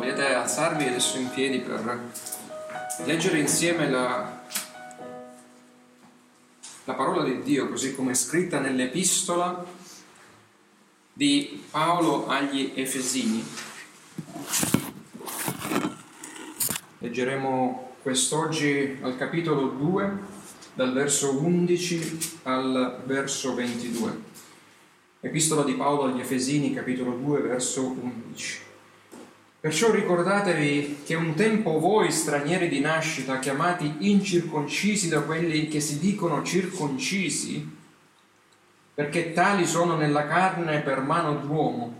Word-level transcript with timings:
Vogliate 0.00 0.32
alzarvi 0.32 0.86
adesso 0.86 1.18
in 1.18 1.28
piedi 1.28 1.58
per 1.58 2.00
leggere 3.04 3.38
insieme 3.38 3.90
la, 3.90 4.44
la 6.84 6.94
parola 6.94 7.22
di 7.22 7.42
Dio 7.42 7.68
così 7.68 7.94
come 7.94 8.12
è 8.12 8.14
scritta 8.14 8.60
nell'epistola 8.60 9.62
di 11.12 11.64
Paolo 11.70 12.28
agli 12.28 12.72
Efesini. 12.76 13.44
Leggeremo 17.00 17.96
quest'oggi 18.00 19.00
al 19.02 19.18
capitolo 19.18 19.68
2, 19.68 20.18
dal 20.72 20.94
verso 20.94 21.38
11 21.38 22.38
al 22.44 23.02
verso 23.04 23.54
22. 23.54 24.18
Epistola 25.20 25.62
di 25.62 25.74
Paolo 25.74 26.04
agli 26.04 26.20
Efesini, 26.20 26.72
capitolo 26.72 27.10
2, 27.10 27.40
verso 27.42 27.82
11. 27.86 28.68
Perciò 29.60 29.90
ricordatevi 29.90 31.02
che 31.04 31.14
un 31.14 31.34
tempo 31.34 31.78
voi, 31.78 32.10
stranieri 32.10 32.68
di 32.68 32.80
nascita, 32.80 33.38
chiamati 33.38 33.96
incirconcisi 33.98 35.08
da 35.08 35.20
quelli 35.20 35.68
che 35.68 35.80
si 35.80 35.98
dicono 35.98 36.42
circoncisi, 36.42 37.76
perché 38.94 39.34
tali 39.34 39.66
sono 39.66 39.96
nella 39.96 40.26
carne 40.26 40.80
per 40.80 41.02
mano 41.02 41.34
d'uomo, 41.34 41.94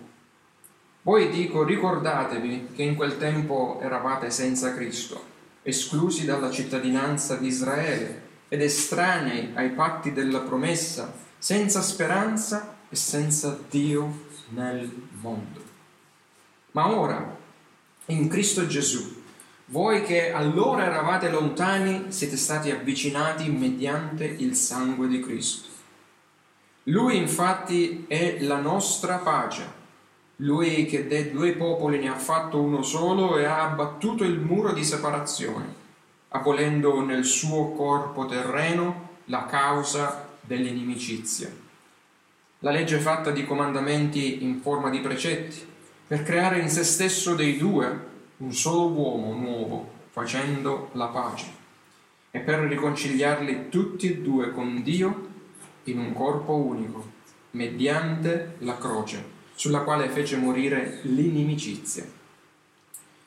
voi 1.03 1.29
dico, 1.29 1.63
ricordatevi 1.63 2.69
che 2.75 2.83
in 2.83 2.95
quel 2.95 3.19
tempo 3.19 3.79
eravate 3.83 4.31
senza 4.31 4.75
Cristo, 4.75 5.23
esclusi 5.63 6.25
dalla 6.25 6.51
cittadinanza 6.51 7.37
di 7.37 7.47
Israele 7.49 8.29
ed 8.49 8.63
estranei 8.63 9.51
ai 9.55 9.69
patti 9.71 10.13
della 10.13 10.41
promessa, 10.41 11.13
senza 11.37 11.83
speranza 11.83 12.77
e 12.89 12.97
senza 12.97 13.59
Dio 13.69 14.29
nel 14.49 14.91
mondo. 15.21 15.61
Ma 16.73 16.95
ora, 16.95 17.39
in 18.11 18.29
Cristo 18.29 18.66
Gesù. 18.66 19.19
Voi 19.66 20.03
che 20.03 20.33
allora 20.33 20.85
eravate 20.85 21.30
lontani 21.30 22.07
siete 22.09 22.37
stati 22.37 22.71
avvicinati 22.71 23.49
mediante 23.49 24.25
il 24.25 24.55
sangue 24.57 25.07
di 25.07 25.21
Cristo. 25.21 25.69
Lui 26.85 27.17
infatti 27.17 28.05
è 28.09 28.39
la 28.41 28.59
nostra 28.59 29.19
pace. 29.19 29.79
Lui 30.37 30.87
che 30.87 31.07
dei 31.07 31.30
due 31.30 31.52
popoli 31.52 31.99
ne 31.99 32.09
ha 32.09 32.19
fatto 32.19 32.61
uno 32.61 32.83
solo 32.83 33.39
e 33.39 33.45
ha 33.45 33.63
abbattuto 33.63 34.24
il 34.24 34.41
muro 34.41 34.73
di 34.73 34.83
separazione, 34.83 35.73
abolendo 36.29 37.01
nel 37.05 37.24
suo 37.24 37.73
corpo 37.73 38.27
terreno 38.27 39.09
la 39.27 39.47
causa 39.47 40.30
dell'inimicizia. 40.41 41.49
La 42.61 42.73
legge 42.73 42.97
è 42.97 43.01
fatta 43.01 43.30
di 43.30 43.47
comandamenti 43.47 44.43
in 44.43 44.61
forma 44.61 44.91
di 44.91 44.99
precetti 44.99 45.69
per 46.11 46.25
creare 46.25 46.59
in 46.59 46.69
se 46.69 46.83
stesso 46.83 47.37
dei 47.37 47.57
due 47.57 48.07
un 48.39 48.53
solo 48.53 48.89
uomo 48.89 49.33
nuovo, 49.33 49.93
facendo 50.11 50.89
la 50.95 51.07
pace, 51.07 51.47
e 52.33 52.41
per 52.41 52.59
riconciliarli 52.59 53.69
tutti 53.69 54.11
e 54.11 54.17
due 54.17 54.51
con 54.51 54.83
Dio 54.83 55.29
in 55.85 56.01
un 56.01 56.13
corpo 56.13 56.57
unico, 56.57 57.13
mediante 57.52 58.57
la 58.59 58.77
croce, 58.77 59.25
sulla 59.55 59.83
quale 59.83 60.09
fece 60.09 60.37
morire 60.37 60.99
l'inimicizia. 61.02 62.05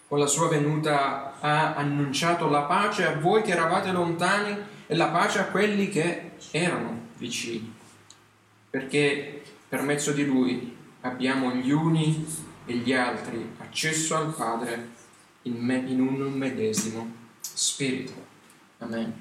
Con 0.09 0.19
la 0.19 0.27
sua 0.27 0.49
venuta 0.49 1.39
ha 1.39 1.75
annunciato 1.75 2.49
la 2.49 2.63
pace 2.63 3.05
a 3.05 3.17
voi 3.17 3.43
che 3.43 3.51
eravate 3.51 3.93
lontani 3.93 4.57
e 4.87 4.93
la 4.93 5.07
pace 5.07 5.39
a 5.39 5.45
quelli 5.45 5.87
che 5.87 6.31
erano 6.51 6.99
vicini, 7.17 7.73
perché 8.69 9.41
per 9.69 9.83
mezzo 9.83 10.11
di 10.11 10.25
lui 10.25 10.75
abbiamo 10.99 11.53
gli 11.53 11.71
uni 11.71 12.51
e 12.65 12.73
gli 12.73 12.93
altri 12.93 13.55
accesso 13.59 14.15
al 14.15 14.33
Padre 14.33 14.89
in, 15.43 15.55
me, 15.57 15.75
in 15.75 15.99
un 15.99 16.31
medesimo 16.31 17.11
spirito. 17.39 18.13
Amen. 18.79 19.13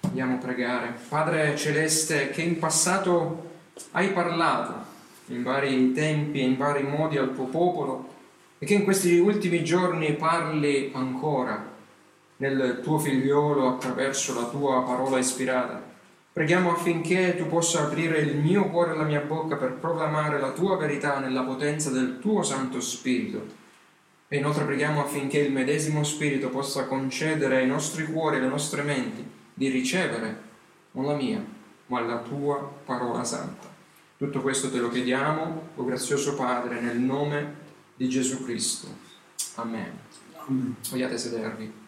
Andiamo 0.00 0.34
a 0.34 0.38
pregare. 0.38 0.98
Padre 1.08 1.56
Celeste, 1.56 2.30
che 2.30 2.42
in 2.42 2.58
passato 2.58 3.50
hai 3.92 4.12
parlato 4.12 4.86
in 5.26 5.42
vari 5.42 5.92
tempi 5.92 6.40
e 6.40 6.44
in 6.44 6.56
vari 6.56 6.82
modi 6.82 7.16
al 7.18 7.34
tuo 7.34 7.44
popolo 7.44 8.14
e 8.58 8.66
che 8.66 8.74
in 8.74 8.84
questi 8.84 9.18
ultimi 9.18 9.62
giorni 9.62 10.14
parli 10.14 10.90
ancora 10.94 11.76
nel 12.36 12.80
tuo 12.82 12.98
figliolo 12.98 13.68
attraverso 13.68 14.34
la 14.34 14.46
tua 14.48 14.82
parola 14.82 15.18
ispirata. 15.18 15.87
Preghiamo 16.38 16.70
affinché 16.70 17.34
tu 17.34 17.48
possa 17.48 17.82
aprire 17.82 18.20
il 18.20 18.36
mio 18.36 18.70
cuore 18.70 18.92
e 18.92 18.96
la 18.96 19.02
mia 19.02 19.18
bocca 19.18 19.56
per 19.56 19.72
proclamare 19.72 20.38
la 20.38 20.52
tua 20.52 20.76
verità 20.76 21.18
nella 21.18 21.42
potenza 21.42 21.90
del 21.90 22.20
tuo 22.20 22.44
Santo 22.44 22.80
Spirito. 22.80 23.44
E 24.28 24.36
inoltre 24.36 24.64
preghiamo 24.64 25.02
affinché 25.02 25.38
il 25.38 25.50
medesimo 25.50 26.04
Spirito 26.04 26.48
possa 26.48 26.84
concedere 26.84 27.56
ai 27.56 27.66
nostri 27.66 28.04
cuori 28.04 28.36
e 28.36 28.38
alle 28.38 28.48
nostre 28.50 28.82
menti 28.82 29.28
di 29.52 29.68
ricevere 29.68 30.42
non 30.92 31.06
la 31.06 31.16
mia, 31.16 31.44
ma 31.86 32.02
la 32.02 32.18
tua 32.18 32.72
parola 32.84 33.24
santa. 33.24 33.66
Tutto 34.16 34.40
questo 34.40 34.70
te 34.70 34.78
lo 34.78 34.90
chiediamo, 34.90 35.42
o 35.74 35.82
oh 35.82 35.84
grazioso 35.84 36.36
Padre, 36.36 36.80
nel 36.80 36.98
nome 36.98 37.54
di 37.96 38.08
Gesù 38.08 38.44
Cristo. 38.44 38.86
Amen. 39.56 39.90
Vogliate 40.88 41.18
sedervi. 41.18 41.87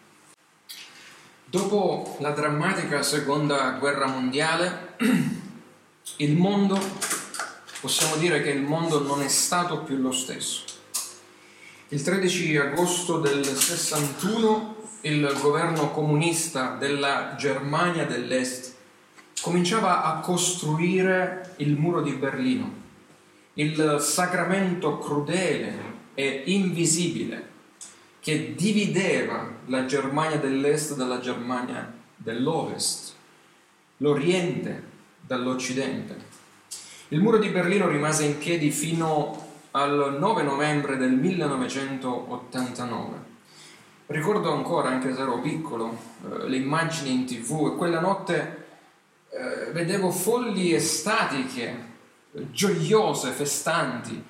Dopo 1.51 2.15
la 2.19 2.29
drammatica 2.31 3.03
seconda 3.03 3.71
guerra 3.71 4.07
mondiale, 4.07 4.95
il 6.15 6.37
mondo, 6.37 6.79
possiamo 7.81 8.15
dire 8.15 8.41
che 8.41 8.51
il 8.51 8.61
mondo 8.61 9.03
non 9.03 9.21
è 9.21 9.27
stato 9.27 9.81
più 9.81 9.97
lo 9.97 10.13
stesso. 10.13 10.63
Il 11.89 12.01
13 12.01 12.55
agosto 12.55 13.19
del 13.19 13.43
61 13.43 14.75
il 15.01 15.37
governo 15.41 15.91
comunista 15.91 16.77
della 16.79 17.35
Germania 17.37 18.05
dell'Est 18.05 18.73
cominciava 19.41 20.05
a 20.05 20.21
costruire 20.21 21.55
il 21.57 21.75
muro 21.75 22.01
di 22.01 22.13
Berlino, 22.13 22.73
il 23.55 23.97
sacramento 23.99 24.99
crudele 24.99 25.73
e 26.13 26.43
invisibile 26.45 27.50
che 28.21 28.53
divideva 28.55 29.49
la 29.65 29.85
Germania 29.85 30.37
dell'Est 30.37 30.95
dalla 30.95 31.19
Germania 31.19 31.91
dell'Ovest, 32.15 33.15
l'Oriente 33.97 34.83
dall'Occidente. 35.21 36.29
Il 37.07 37.19
muro 37.19 37.39
di 37.39 37.49
Berlino 37.49 37.87
rimase 37.87 38.25
in 38.25 38.37
piedi 38.37 38.69
fino 38.69 39.49
al 39.71 40.17
9 40.19 40.43
novembre 40.43 40.97
del 40.97 41.13
1989. 41.13 43.29
Ricordo 44.05 44.53
ancora, 44.53 44.89
anche 44.89 45.15
se 45.15 45.21
ero 45.21 45.39
piccolo, 45.39 45.97
eh, 46.23 46.47
le 46.47 46.57
immagini 46.57 47.11
in 47.11 47.25
tv 47.25 47.71
e 47.73 47.77
quella 47.77 48.01
notte 48.01 48.65
eh, 49.29 49.71
vedevo 49.71 50.11
folli 50.11 50.73
estatiche, 50.73 51.89
gioiose, 52.51 53.31
festanti, 53.31 54.23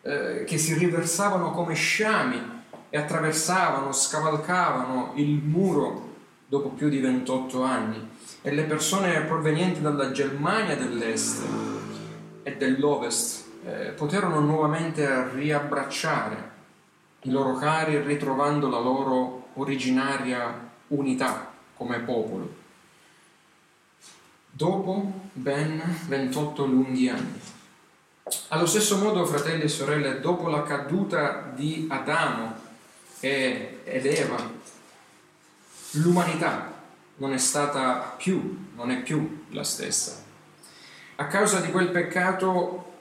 eh, 0.00 0.44
che 0.46 0.56
si 0.56 0.72
riversavano 0.74 1.50
come 1.50 1.74
sciami 1.74 2.53
e 2.94 2.96
attraversavano, 2.96 3.90
scavalcavano 3.90 5.14
il 5.16 5.42
muro 5.42 6.12
dopo 6.46 6.68
più 6.68 6.88
di 6.88 7.00
28 7.00 7.62
anni 7.64 8.08
e 8.40 8.52
le 8.52 8.62
persone 8.62 9.22
provenienti 9.22 9.80
dalla 9.80 10.12
Germania 10.12 10.76
dell'Est 10.76 11.42
e 12.44 12.54
dell'Ovest 12.54 13.46
eh, 13.64 13.86
poterono 13.96 14.38
nuovamente 14.38 15.28
riabbracciare 15.32 16.50
i 17.22 17.30
loro 17.30 17.54
cari 17.54 18.00
ritrovando 18.00 18.68
la 18.68 18.78
loro 18.78 19.48
originaria 19.54 20.70
unità 20.88 21.50
come 21.76 21.98
popolo. 21.98 22.54
Dopo 24.52 25.12
ben 25.32 25.82
28 26.06 26.64
lunghi 26.64 27.08
anni. 27.08 27.40
Allo 28.50 28.66
stesso 28.66 28.98
modo, 28.98 29.26
fratelli 29.26 29.62
e 29.62 29.68
sorelle, 29.68 30.20
dopo 30.20 30.48
la 30.48 30.62
caduta 30.62 31.50
di 31.52 31.88
Adamo 31.90 32.63
e, 33.24 33.80
ed 33.84 34.04
Eva, 34.04 34.52
l'umanità 35.92 36.72
non 37.16 37.32
è 37.32 37.38
stata 37.38 38.14
più, 38.18 38.66
non 38.74 38.90
è 38.90 39.00
più 39.02 39.46
la 39.50 39.64
stessa. 39.64 40.22
A 41.16 41.26
causa 41.26 41.60
di 41.60 41.70
quel 41.70 41.88
peccato 41.88 42.92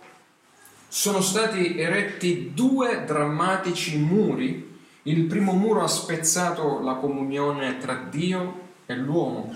sono 0.88 1.20
stati 1.20 1.78
eretti 1.78 2.54
due 2.54 3.04
drammatici 3.04 3.98
muri. 3.98 4.80
Il 5.04 5.24
primo 5.26 5.52
muro 5.54 5.84
ha 5.84 5.88
spezzato 5.88 6.80
la 6.82 6.94
comunione 6.94 7.78
tra 7.80 7.96
Dio 7.96 8.62
e 8.86 8.96
l'uomo 8.96 9.54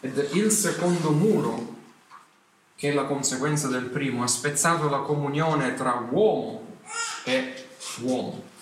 ed 0.00 0.30
il 0.32 0.50
secondo 0.50 1.12
muro, 1.12 1.76
che 2.74 2.90
è 2.90 2.92
la 2.92 3.04
conseguenza 3.04 3.68
del 3.68 3.84
primo, 3.84 4.24
ha 4.24 4.26
spezzato 4.26 4.88
la 4.88 4.98
comunione 4.98 5.74
tra 5.74 6.04
uomo 6.10 6.78
e 7.24 7.54
uomo. 8.00 8.52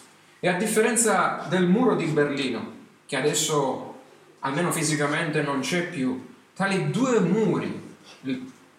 E 0.45 0.49
a 0.49 0.55
differenza 0.55 1.47
del 1.49 1.69
muro 1.69 1.95
di 1.95 2.07
Berlino, 2.07 2.73
che 3.07 3.15
adesso 3.15 4.01
almeno 4.41 4.73
fisicamente 4.73 5.41
non 5.41 5.61
c'è 5.61 5.87
più, 5.87 6.21
tali 6.57 6.91
due 6.91 7.21
muri 7.21 7.95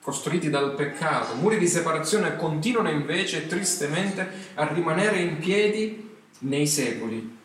costruiti 0.02 0.50
dal 0.50 0.76
peccato, 0.76 1.36
muri 1.36 1.58
di 1.58 1.68
separazione 1.68 2.36
continuano 2.36 2.90
invece 2.90 3.48
tristemente 3.48 4.30
a 4.56 4.68
rimanere 4.74 5.20
in 5.20 5.38
piedi 5.38 6.10
nei 6.40 6.68
secoli 6.68 7.38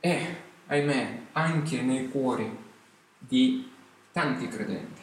e, 0.00 0.36
ahimè, 0.66 1.18
anche 1.32 1.82
nei 1.82 2.08
cuori 2.08 2.50
di 3.18 3.70
tanti 4.10 4.48
credenti. 4.48 5.02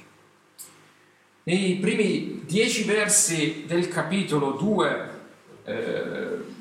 Nei 1.44 1.76
primi 1.76 2.42
dieci 2.44 2.86
versi 2.86 3.66
del 3.68 3.88
capitolo 3.88 4.54
2, 4.54 5.10
eh, 5.64 6.56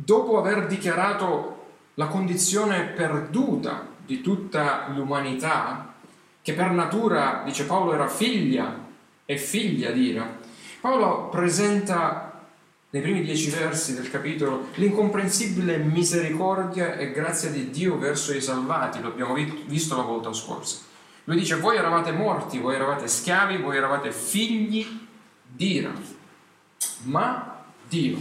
dopo 0.00 0.38
aver 0.38 0.68
dichiarato 0.68 1.56
la 1.94 2.06
condizione 2.06 2.84
perduta 2.84 3.84
di 4.06 4.20
tutta 4.20 4.86
l'umanità, 4.94 5.94
che 6.40 6.52
per 6.52 6.70
natura, 6.70 7.42
dice 7.44 7.64
Paolo, 7.64 7.92
era 7.92 8.06
figlia 8.06 8.86
e 9.24 9.36
figlia 9.36 9.90
di 9.90 10.10
Ira, 10.10 10.38
Paolo 10.80 11.28
presenta 11.28 12.46
nei 12.90 13.02
primi 13.02 13.22
dieci 13.22 13.50
versi 13.50 13.94
del 13.94 14.08
capitolo 14.08 14.68
l'incomprensibile 14.74 15.78
misericordia 15.78 16.94
e 16.94 17.10
grazia 17.10 17.50
di 17.50 17.70
Dio 17.70 17.98
verso 17.98 18.32
i 18.32 18.40
salvati, 18.40 19.00
lo 19.00 19.08
abbiamo 19.08 19.34
visto 19.34 19.96
la 19.96 20.02
volta 20.02 20.32
scorsa. 20.32 20.78
Lui 21.24 21.36
dice, 21.36 21.56
voi 21.56 21.76
eravate 21.76 22.12
morti, 22.12 22.58
voi 22.58 22.76
eravate 22.76 23.08
schiavi, 23.08 23.58
voi 23.58 23.76
eravate 23.76 24.12
figli 24.12 24.86
di 25.42 25.72
Ira, 25.72 25.92
ma 27.02 27.64
Dio, 27.88 28.18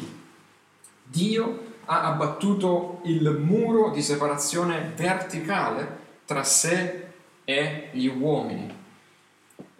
Dio 1.03 1.65
ha 1.88 2.04
abbattuto 2.04 3.01
il 3.06 3.30
muro 3.42 3.89
di 3.92 4.01
separazione 4.01 4.94
verticale 4.95 6.06
tra 6.25 6.44
sé 6.44 7.06
e 7.45 7.89
gli 7.92 8.07
uomini, 8.07 8.74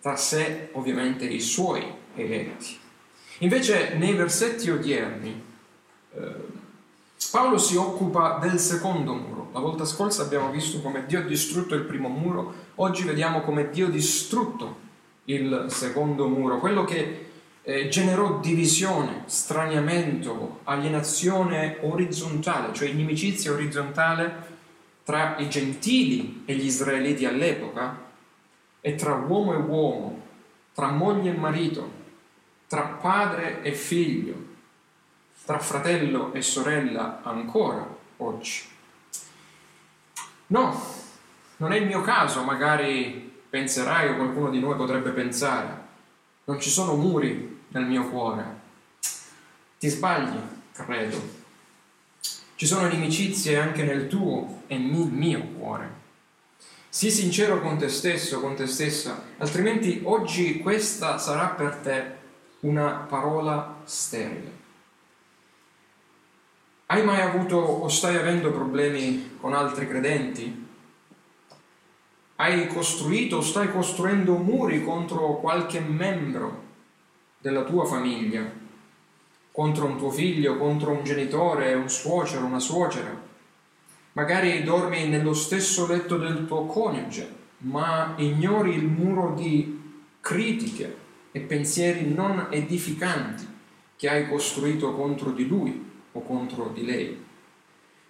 tra 0.01 0.15
sé 0.15 0.69
ovviamente 0.71 1.25
i 1.25 1.42
suoi 1.42 1.86
eletti. 2.15 2.80
Invece 3.39 3.95
nei 3.95 4.13
versetti 4.13 4.69
odierni 4.69 5.44
eh, 6.13 6.56
Paolo 7.30 7.57
si 7.57 7.75
occupa 7.75 8.39
del 8.42 8.57
secondo 8.57 9.13
muro. 9.13 9.50
La 9.51 9.59
volta 9.59 9.86
scorsa 9.86 10.24
abbiamo 10.24 10.50
visto 10.50 10.81
come 10.81 11.06
Dio 11.06 11.19
ha 11.19 11.24
distrutto 11.24 11.75
il 11.75 11.83
primo 11.83 12.07
muro, 12.07 12.54
oggi 12.75 13.04
vediamo 13.04 13.42
come 13.42 13.69
Dio 13.69 13.88
ha 13.88 13.92
distrutto 13.92 14.86
il 15.25 15.65
secondo 15.68 16.30
muro, 16.30 16.59
quello 16.59 16.86
che 16.86 17.26
eh, 17.69 17.89
generò 17.89 18.39
divisione, 18.39 19.23
straniamento, 19.25 20.61
alienazione 20.63 21.79
orizzontale, 21.81 22.73
cioè 22.73 22.87
inimicizia 22.87 23.51
orizzontale 23.51 24.55
tra 25.03 25.35
i 25.39 25.49
gentili 25.49 26.43
e 26.45 26.55
gli 26.55 26.63
israeliti 26.63 27.25
all'epoca 27.25 28.05
e 28.79 28.95
tra 28.95 29.15
uomo 29.15 29.51
e 29.51 29.57
uomo, 29.57 30.21
tra 30.73 30.91
moglie 30.91 31.31
e 31.31 31.37
marito, 31.37 31.91
tra 32.67 32.83
padre 32.83 33.61
e 33.61 33.73
figlio, 33.73 34.35
tra 35.43 35.59
fratello 35.59 36.33
e 36.33 36.41
sorella 36.41 37.19
ancora 37.21 37.85
oggi. 38.17 38.63
No, 40.47 40.81
non 41.57 41.73
è 41.73 41.75
il 41.75 41.85
mio 41.85 41.99
caso, 41.99 42.43
magari 42.43 43.29
penserai 43.49 44.07
o 44.07 44.15
qualcuno 44.15 44.51
di 44.51 44.59
noi 44.61 44.77
potrebbe 44.77 45.09
pensare. 45.09 45.85
Non 46.45 46.61
ci 46.61 46.69
sono 46.69 46.95
muri 46.95 47.55
nel 47.77 47.85
mio 47.85 48.09
cuore. 48.09 48.65
Ti 49.77 49.88
sbagli, 49.88 50.39
credo. 50.74 51.35
Ci 52.56 52.65
sono 52.65 52.88
inimicizie 52.88 53.59
anche 53.59 53.83
nel 53.83 54.07
tuo 54.07 54.63
e 54.68 54.77
nel 54.77 55.07
mio 55.07 55.44
cuore. 55.57 56.06
Sii 56.89 57.12
sincero 57.12 57.62
con 57.62 57.77
te 57.77 57.89
stesso, 57.89 58.39
con 58.39 58.56
te 58.56 58.65
stessa, 58.65 59.24
altrimenti 59.38 60.01
oggi 60.03 60.59
questa 60.59 61.19
sarà 61.19 61.50
per 61.50 61.75
te 61.75 62.15
una 62.62 63.06
parola 63.07 63.81
sterile. 63.83 64.56
Hai 66.88 67.03
mai 67.03 67.21
avuto 67.21 67.57
o 67.57 67.88
stai 67.89 68.15
avendo 68.15 68.51
problemi 68.51 69.38
con 69.39 69.53
altri 69.53 69.88
credenti? 69.88 70.65
Hai 72.38 72.68
costruito 72.68 73.38
o 73.38 73.41
stai 73.41 73.71
costruendo 73.71 74.35
muri 74.38 74.83
contro 74.83 75.35
qualche 75.39 75.80
membro 75.80 76.66
della 77.47 77.63
tua 77.63 77.85
famiglia, 77.85 78.44
contro 79.53 79.85
un 79.85 79.97
tuo 79.97 80.11
figlio, 80.11 80.57
contro 80.57 80.91
un 80.91 81.05
genitore, 81.05 81.73
un 81.75 81.89
suocero, 81.89 82.44
una 82.45 82.59
suocera. 82.59 83.25
Magari 84.11 84.63
dormi 84.63 85.07
nello 85.07 85.33
stesso 85.33 85.88
letto 85.88 86.17
del 86.17 86.45
tuo 86.45 86.65
coniuge, 86.65 87.35
ma 87.59 88.15
ignori 88.17 88.75
il 88.75 88.85
muro 88.85 89.33
di 89.33 89.81
critiche 90.19 90.97
e 91.31 91.39
pensieri 91.39 92.13
non 92.13 92.47
edificanti 92.49 93.47
che 93.95 94.09
hai 94.09 94.27
costruito 94.27 94.94
contro 94.94 95.31
di 95.31 95.47
lui 95.47 95.89
o 96.11 96.21
contro 96.23 96.71
di 96.73 96.83
lei. 96.83 97.25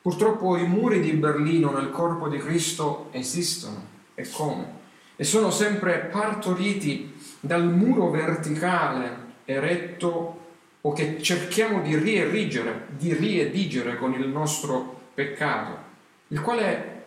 Purtroppo 0.01 0.57
i 0.57 0.65
muri 0.65 0.99
di 0.99 1.11
Berlino 1.11 1.69
nel 1.71 1.91
corpo 1.91 2.27
di 2.27 2.39
Cristo 2.39 3.09
esistono 3.11 3.85
e 4.15 4.27
come? 4.31 4.85
E 5.15 5.23
sono 5.23 5.51
sempre 5.51 6.09
partoriti 6.11 7.13
dal 7.39 7.71
muro 7.71 8.09
verticale 8.09 9.25
eretto 9.47 10.45
o 10.81 10.91
che 10.91 11.21
cerchiamo 11.21 11.81
di 11.81 11.97
rierigere, 11.97 12.87
di 12.89 13.13
riedigere 13.13 13.97
con 13.97 14.13
il 14.13 14.27
nostro 14.27 15.11
peccato, 15.13 15.77
il 16.27 16.41
quale 16.41 17.05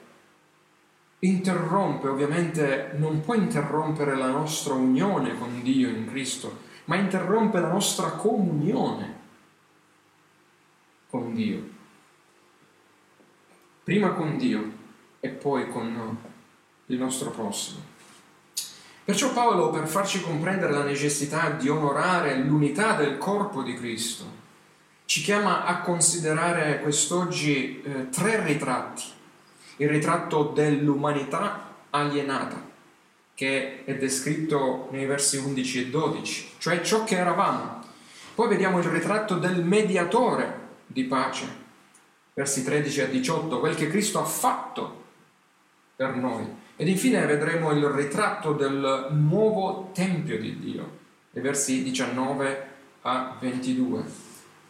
interrompe, 1.20 2.08
ovviamente 2.08 2.92
non 2.96 3.20
può 3.20 3.34
interrompere 3.34 4.16
la 4.16 4.30
nostra 4.30 4.72
unione 4.72 5.38
con 5.38 5.62
Dio 5.62 5.88
in 5.88 6.06
Cristo, 6.08 6.68
ma 6.86 6.96
interrompe 6.96 7.60
la 7.60 7.68
nostra 7.68 8.10
comunione 8.12 9.18
con 11.10 11.34
Dio. 11.34 11.78
Prima 13.84 14.12
con 14.12 14.38
Dio 14.38 14.72
e 15.20 15.28
poi 15.28 15.68
con 15.68 16.16
il 16.86 16.98
nostro 16.98 17.30
prossimo. 17.30 17.89
Perciò 19.10 19.32
Paolo, 19.32 19.70
per 19.70 19.88
farci 19.88 20.20
comprendere 20.20 20.72
la 20.72 20.84
necessità 20.84 21.50
di 21.50 21.68
onorare 21.68 22.36
l'unità 22.36 22.92
del 22.92 23.18
corpo 23.18 23.60
di 23.64 23.74
Cristo, 23.74 24.22
ci 25.04 25.20
chiama 25.20 25.64
a 25.64 25.80
considerare 25.80 26.78
quest'oggi 26.78 27.82
eh, 27.82 28.08
tre 28.10 28.40
ritratti. 28.44 29.02
Il 29.78 29.88
ritratto 29.88 30.52
dell'umanità 30.54 31.74
alienata, 31.90 32.62
che 33.34 33.82
è 33.84 33.96
descritto 33.96 34.86
nei 34.92 35.06
versi 35.06 35.38
11 35.38 35.80
e 35.80 35.90
12, 35.90 36.50
cioè 36.58 36.80
ciò 36.80 37.02
che 37.02 37.16
eravamo. 37.16 37.80
Poi 38.36 38.46
vediamo 38.46 38.78
il 38.78 38.84
ritratto 38.84 39.34
del 39.38 39.64
mediatore 39.64 40.68
di 40.86 41.02
pace, 41.02 41.46
versi 42.32 42.62
13 42.62 43.00
a 43.00 43.06
18, 43.06 43.58
quel 43.58 43.74
che 43.74 43.88
Cristo 43.88 44.20
ha 44.20 44.24
fatto 44.24 45.02
per 45.96 46.14
noi. 46.14 46.68
Ed 46.80 46.88
infine 46.88 47.26
vedremo 47.26 47.72
il 47.72 47.84
ritratto 47.84 48.54
del 48.54 49.08
nuovo 49.10 49.90
Tempio 49.92 50.40
di 50.40 50.58
Dio, 50.58 50.98
nei 51.32 51.44
versi 51.44 51.82
19 51.82 52.68
a 53.02 53.36
22, 53.38 54.02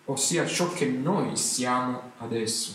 ossia 0.06 0.44
ciò 0.44 0.72
che 0.72 0.86
noi 0.86 1.36
siamo 1.36 2.10
adesso. 2.18 2.74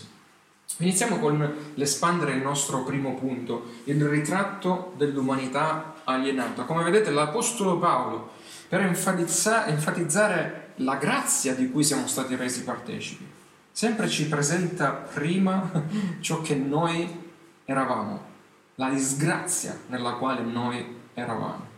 Iniziamo 0.78 1.18
con 1.18 1.54
l'espandere 1.74 2.32
il 2.32 2.40
nostro 2.40 2.82
primo 2.82 3.14
punto, 3.16 3.72
il 3.84 4.02
ritratto 4.08 4.94
dell'umanità 4.96 5.96
alienata. 6.04 6.62
Come 6.62 6.82
vedete 6.82 7.10
l'Apostolo 7.10 7.78
Paolo, 7.78 8.30
per 8.70 8.80
enfatizzare, 8.80 9.70
enfatizzare 9.70 10.68
la 10.76 10.96
grazia 10.96 11.54
di 11.54 11.70
cui 11.70 11.84
siamo 11.84 12.06
stati 12.06 12.36
resi 12.36 12.64
partecipi, 12.64 13.26
sempre 13.70 14.08
ci 14.08 14.28
presenta 14.28 14.92
prima 14.92 15.70
ciò 16.20 16.40
che 16.40 16.54
noi 16.54 17.24
eravamo 17.66 18.32
la 18.76 18.88
disgrazia 18.90 19.78
nella 19.88 20.12
quale 20.12 20.42
noi 20.42 20.84
eravamo. 21.14 21.74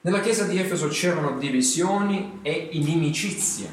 Nella 0.00 0.20
chiesa 0.20 0.44
di 0.44 0.58
Efeso 0.58 0.88
c'erano 0.88 1.38
divisioni 1.38 2.40
e 2.42 2.68
inimicizie 2.72 3.70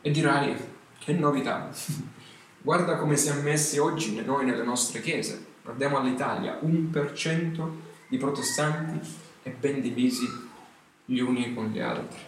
e 0.00 0.10
dirai 0.10 0.56
che 0.98 1.12
novità. 1.12 1.70
Guarda 2.60 2.96
come 2.96 3.16
siamo 3.16 3.42
messi 3.42 3.78
oggi 3.78 4.20
noi 4.24 4.44
nelle 4.44 4.64
nostre 4.64 5.00
chiese. 5.00 5.46
Guardiamo 5.62 5.98
all'Italia, 5.98 6.58
un 6.60 6.90
per 6.90 7.12
cento 7.12 7.86
di 8.08 8.16
protestanti 8.16 8.98
e 9.42 9.50
ben 9.50 9.80
divisi 9.80 10.26
gli 11.04 11.20
uni 11.20 11.54
con 11.54 11.66
gli 11.66 11.80
altri. 11.80 12.18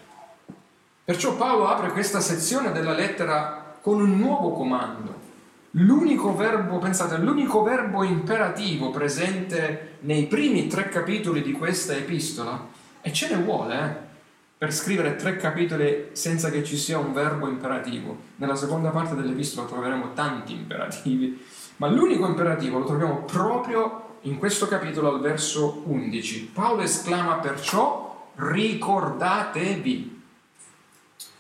Perciò 1.05 1.37
Paolo 1.37 1.67
apre 1.67 1.91
questa 1.91 2.21
sezione 2.21 2.71
della 2.71 2.93
lettera 2.93 3.79
con 3.81 4.01
un 4.01 4.17
nuovo 4.17 4.53
comando 4.53 5.20
L'unico 5.75 6.35
verbo, 6.35 6.79
pensate, 6.79 7.17
l'unico 7.19 7.63
verbo 7.63 8.03
imperativo 8.03 8.91
presente 8.91 9.99
nei 10.01 10.27
primi 10.27 10.67
tre 10.67 10.89
capitoli 10.89 11.43
di 11.43 11.53
questa 11.53 11.95
epistola, 11.95 12.67
e 13.01 13.13
ce 13.13 13.29
ne 13.29 13.43
vuole, 13.43 13.79
eh, 13.79 14.09
per 14.59 14.75
scrivere 14.75 15.15
tre 15.15 15.37
capitoli 15.37 16.09
senza 16.13 16.51
che 16.51 16.65
ci 16.65 16.77
sia 16.77 16.99
un 16.99 17.13
verbo 17.13 17.49
imperativo. 17.49 18.17
Nella 18.37 18.57
seconda 18.57 18.91
parte 18.91 19.15
dell'epistola 19.15 19.69
troveremo 19.69 20.13
tanti 20.13 20.55
imperativi, 20.55 21.41
ma 21.77 21.89
l'unico 21.89 22.27
imperativo 22.27 22.79
lo 22.79 22.85
troviamo 22.85 23.23
proprio 23.23 24.19
in 24.23 24.39
questo 24.39 24.67
capitolo 24.67 25.15
al 25.15 25.21
verso 25.21 25.83
11. 25.87 26.51
Paolo 26.53 26.83
esclama 26.83 27.39
perciò 27.39 28.33
ricordatevi. 28.35 30.23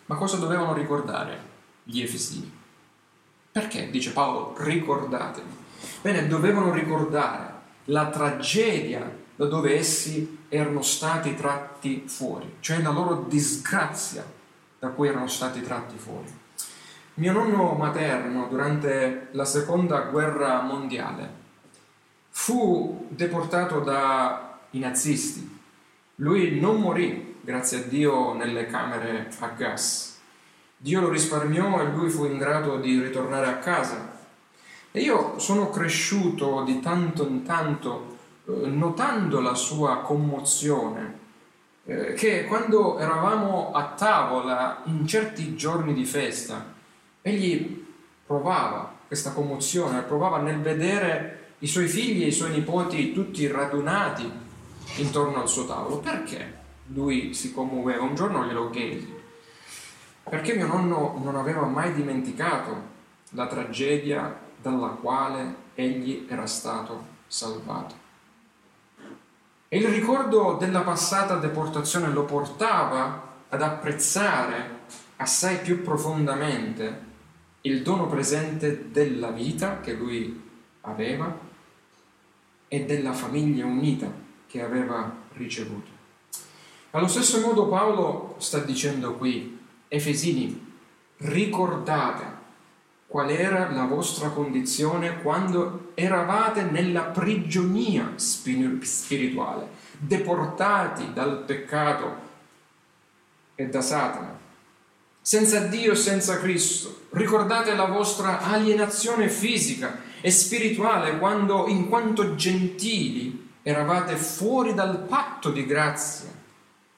Ma 0.07 0.15
cosa 0.15 0.37
dovevano 0.37 0.73
ricordare? 0.73 1.49
gli 1.83 2.01
Efesini. 2.01 2.60
Perché, 3.53 3.91
dice 3.91 4.13
Paolo, 4.13 4.55
ricordatevi? 4.59 5.49
Bene, 6.03 6.29
dovevano 6.29 6.73
ricordare 6.73 7.53
la 7.87 8.09
tragedia 8.09 9.19
da 9.35 9.47
dove 9.47 9.77
essi 9.77 10.45
erano 10.49 10.83
stati 10.83 11.35
tratti 11.35 12.05
fuori, 12.07 12.57
cioè 12.61 12.81
la 12.83 12.91
loro 12.91 13.25
disgrazia 13.29 14.25
da 14.79 14.89
cui 14.89 15.09
erano 15.09 15.27
stati 15.27 15.63
tratti 15.63 15.97
fuori. 15.97 16.39
Mio 17.15 17.33
nonno 17.33 17.73
materno, 17.73 18.47
durante 18.49 19.29
la 19.33 19.45
seconda 19.45 20.01
guerra 20.03 20.61
mondiale, 20.63 21.29
fu 22.31 23.07
deportato 23.11 23.81
dai 23.81 24.79
nazisti. 24.81 25.59
Lui 26.17 26.61
non 26.61 26.81
morì, 26.81 27.39
grazie 27.41 27.79
a 27.79 27.83
Dio, 27.83 28.33
nelle 28.35 28.67
camere 28.67 29.31
a 29.41 29.49
gas. 29.49 30.10
Dio 30.83 31.03
lo 31.03 31.11
risparmiò 31.11 31.79
e 31.83 31.91
lui 31.91 32.09
fu 32.09 32.25
in 32.25 32.39
grado 32.39 32.79
di 32.79 32.99
ritornare 32.99 33.49
a 33.49 33.59
casa. 33.59 34.17
E 34.91 35.01
io 35.03 35.39
sono 35.39 35.69
cresciuto 35.69 36.63
di 36.65 36.81
tanto 36.81 37.27
in 37.27 37.43
tanto 37.43 38.17
eh, 38.47 38.67
notando 38.67 39.41
la 39.41 39.55
sua 39.55 39.99
commozione, 39.99 41.19
eh, 41.85 42.15
che 42.15 42.47
quando 42.47 42.99
eravamo 42.99 43.73
a 43.73 43.93
tavola 43.95 44.81
in 44.87 45.07
certi 45.07 45.55
giorni 45.55 45.93
di 45.93 46.07
festa, 46.07 46.73
egli 47.21 47.85
provava 48.25 48.97
questa 49.07 49.33
commozione, 49.33 50.01
provava 50.01 50.39
nel 50.39 50.63
vedere 50.63 51.57
i 51.59 51.67
suoi 51.67 51.89
figli 51.89 52.23
e 52.23 52.29
i 52.29 52.33
suoi 52.33 52.53
nipoti 52.53 53.13
tutti 53.13 53.47
radunati 53.47 54.33
intorno 54.97 55.43
al 55.43 55.49
suo 55.49 55.67
tavolo. 55.67 55.99
Perché 55.99 56.55
lui 56.87 57.35
si 57.35 57.53
commuoveva? 57.53 58.03
Un 58.03 58.15
giorno 58.15 58.47
glielo 58.47 58.71
chiesi. 58.71 59.20
Perché 60.31 60.55
mio 60.55 60.69
nonno 60.69 61.19
non 61.25 61.35
aveva 61.35 61.67
mai 61.67 61.93
dimenticato 61.93 62.99
la 63.31 63.49
tragedia 63.49 64.39
dalla 64.57 64.91
quale 64.91 65.55
egli 65.75 66.25
era 66.29 66.47
stato 66.47 67.05
salvato. 67.27 67.95
E 69.67 69.77
il 69.77 69.89
ricordo 69.89 70.57
della 70.59 70.83
passata 70.83 71.35
deportazione 71.35 72.11
lo 72.11 72.25
portava 72.27 73.29
ad 73.49 73.61
apprezzare 73.61 74.79
assai 75.17 75.59
più 75.59 75.83
profondamente 75.83 77.09
il 77.63 77.83
dono 77.83 78.07
presente 78.07 78.93
della 78.93 79.33
vita 79.33 79.81
che 79.81 79.95
lui 79.95 80.49
aveva 80.83 81.37
e 82.69 82.85
della 82.85 83.13
famiglia 83.13 83.67
unita 83.67 84.09
che 84.47 84.63
aveva 84.63 85.13
ricevuto. 85.33 85.91
Allo 86.93 87.09
stesso 87.09 87.41
modo 87.41 87.67
Paolo 87.67 88.37
sta 88.39 88.59
dicendo 88.59 89.15
qui, 89.15 89.60
Efesini, 89.93 90.73
ricordate 91.17 92.39
qual 93.09 93.29
era 93.29 93.69
la 93.73 93.87
vostra 93.87 94.29
condizione 94.29 95.21
quando 95.21 95.91
eravate 95.95 96.63
nella 96.63 97.03
prigionia 97.03 98.13
spirituale, 98.15 99.67
deportati 99.99 101.13
dal 101.13 101.43
peccato 101.43 102.29
e 103.57 103.67
da 103.67 103.81
Satana, 103.81 104.39
senza 105.21 105.59
Dio 105.67 105.91
e 105.91 105.97
senza 105.97 106.39
Cristo. 106.39 107.07
Ricordate 107.11 107.75
la 107.75 107.87
vostra 107.87 108.43
alienazione 108.43 109.29
fisica 109.29 110.03
e 110.21 110.31
spirituale 110.31 111.19
quando 111.19 111.67
in 111.67 111.89
quanto 111.89 112.37
gentili 112.37 113.49
eravate 113.63 114.15
fuori 114.15 114.73
dal 114.73 115.01
patto 115.01 115.51
di 115.51 115.67
grazia, 115.67 116.29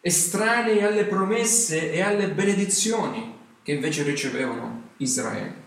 estranei 0.03 0.83
alle 0.83 1.05
promesse 1.05 1.93
e 1.93 2.03
alle 2.03 2.29
benedizioni 2.29 3.39
che 3.63 3.73
invece 3.73 4.03
ricevevano 4.03 4.91
Israele. 4.99 5.61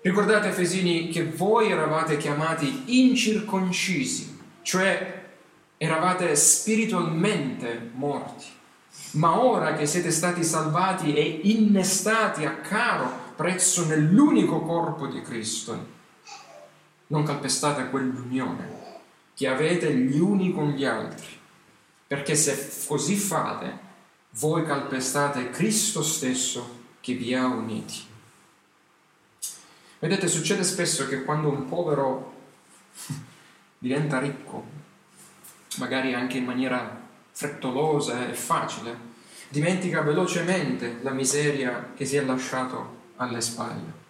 Ricordate, 0.00 0.48
Efesini, 0.48 1.08
che 1.08 1.24
voi 1.24 1.70
eravate 1.72 2.16
chiamati 2.16 2.84
incirconcisi, 3.08 4.38
cioè 4.62 5.24
eravate 5.76 6.36
spiritualmente 6.36 7.90
morti, 7.94 8.46
ma 9.12 9.42
ora 9.42 9.74
che 9.74 9.84
siete 9.84 10.12
stati 10.12 10.44
salvati 10.44 11.12
e 11.14 11.40
innestati 11.42 12.44
a 12.44 12.58
caro 12.58 13.24
prezzo 13.34 13.84
nell'unico 13.86 14.60
corpo 14.60 15.08
di 15.08 15.20
Cristo. 15.22 15.94
Non 17.08 17.24
calpestate 17.24 17.90
quell'unione 17.90 18.74
che 19.34 19.48
avete 19.48 19.92
gli 19.92 20.18
uni 20.18 20.52
con 20.52 20.70
gli 20.70 20.84
altri, 20.84 21.35
perché 22.06 22.34
se 22.34 22.70
così 22.86 23.16
fate, 23.16 23.84
voi 24.30 24.64
calpestate 24.64 25.50
Cristo 25.50 26.02
stesso 26.02 26.84
che 27.00 27.14
vi 27.14 27.34
ha 27.34 27.46
uniti. 27.46 28.04
Vedete, 29.98 30.28
succede 30.28 30.62
spesso 30.62 31.08
che 31.08 31.24
quando 31.24 31.48
un 31.48 31.66
povero 31.66 32.34
diventa 33.78 34.18
ricco, 34.18 34.64
magari 35.76 36.14
anche 36.14 36.36
in 36.36 36.44
maniera 36.44 37.04
frettolosa 37.32 38.28
e 38.28 38.34
facile, 38.34 39.14
dimentica 39.48 40.02
velocemente 40.02 40.98
la 41.02 41.10
miseria 41.10 41.92
che 41.96 42.04
si 42.04 42.16
è 42.16 42.22
lasciato 42.22 43.04
alle 43.16 43.40
spalle. 43.40 44.04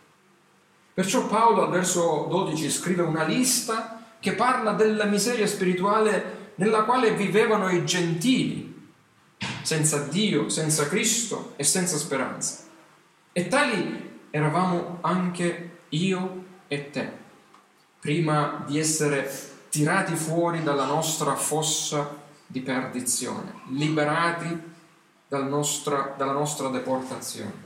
Perciò 0.93 1.27
Paolo 1.27 1.65
al 1.65 1.71
verso 1.71 2.27
12 2.29 2.71
scrive 2.71 3.03
una 3.03 3.25
lista 3.25 4.03
che 4.19 4.33
parla 4.33 4.73
della 4.73 5.05
miseria 5.05 5.47
spirituale 5.47 6.36
nella 6.57 6.83
quale 6.83 7.15
vivevano 7.15 7.69
i 7.71 7.85
gentili, 7.85 8.75
senza 9.63 9.99
Dio, 9.99 10.49
senza 10.49 10.89
Cristo 10.89 11.55
e 11.57 11.65
senza 11.65 11.97
speranza. 11.97 12.65
E 13.33 13.49
tali 13.49 14.27
eravamo 14.31 14.99
anche 15.03 15.79
io 15.91 16.45
e 16.69 16.91
te, 16.91 17.11
prima 18.01 18.65
di 18.67 18.79
essere 18.79 19.31
tirati 19.69 20.15
fuori 20.15 20.63
dalla 20.63 20.87
nostra 20.87 21.35
fossa 21.35 22.25
di 22.47 22.61
perdizione, 22.61 23.53
liberati 23.71 24.75
dal 25.29 25.47
nostra, 25.49 26.15
dalla 26.17 26.33
nostra 26.33 26.69
deportazione. 26.69 27.65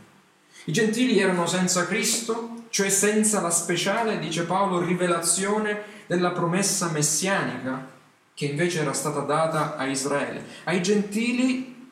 I 0.64 0.72
gentili 0.72 1.18
erano 1.18 1.46
senza 1.46 1.86
Cristo, 1.86 2.64
cioè 2.70 2.88
senza 2.88 3.40
la 3.40 3.50
speciale, 3.50 4.18
dice 4.18 4.44
Paolo, 4.44 4.80
rivelazione 4.80 5.82
della 6.06 6.30
promessa 6.30 6.90
messianica 6.90 7.98
che 8.40 8.46
invece 8.46 8.80
era 8.80 8.94
stata 8.94 9.20
data 9.20 9.76
a 9.76 9.84
Israele. 9.84 10.42
Ai 10.64 10.80
gentili, 10.80 11.90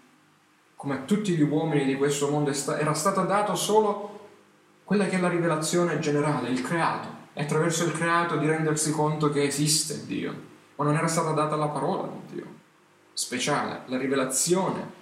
come 0.76 0.94
a 0.94 1.00
tutti 1.00 1.36
gli 1.36 1.42
uomini 1.42 1.84
di 1.84 1.94
questo 1.94 2.30
mondo, 2.30 2.50
era 2.74 2.94
stata 2.94 3.20
data 3.24 3.54
solo 3.54 4.28
quella 4.82 5.04
che 5.08 5.16
è 5.16 5.20
la 5.20 5.28
rivelazione 5.28 5.98
generale, 5.98 6.48
il 6.48 6.62
creato. 6.62 7.08
E 7.34 7.42
attraverso 7.42 7.84
il 7.84 7.92
creato 7.92 8.38
di 8.38 8.46
rendersi 8.46 8.92
conto 8.92 9.28
che 9.28 9.42
esiste 9.42 10.06
Dio. 10.06 10.34
Ma 10.76 10.86
non 10.86 10.96
era 10.96 11.06
stata 11.06 11.32
data 11.32 11.54
la 11.54 11.68
parola 11.68 12.08
di 12.08 12.36
Dio, 12.36 12.46
speciale, 13.12 13.82
la 13.84 13.98
rivelazione 13.98 14.96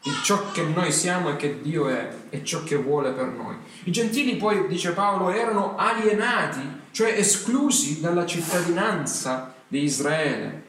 di 0.00 0.10
ciò 0.24 0.52
che 0.52 0.62
noi 0.62 0.90
siamo 0.90 1.28
e 1.28 1.36
che 1.36 1.60
Dio 1.60 1.86
è 1.88 2.16
e 2.30 2.42
ciò 2.42 2.64
che 2.64 2.76
vuole 2.76 3.10
per 3.10 3.26
noi. 3.26 3.56
I 3.84 3.92
gentili 3.92 4.36
poi, 4.36 4.66
dice 4.68 4.92
Paolo, 4.92 5.28
erano 5.32 5.76
alienati, 5.76 6.62
cioè 6.92 7.10
esclusi 7.10 8.00
dalla 8.00 8.24
cittadinanza 8.24 9.58
di 9.70 9.84
Israele, 9.84 10.64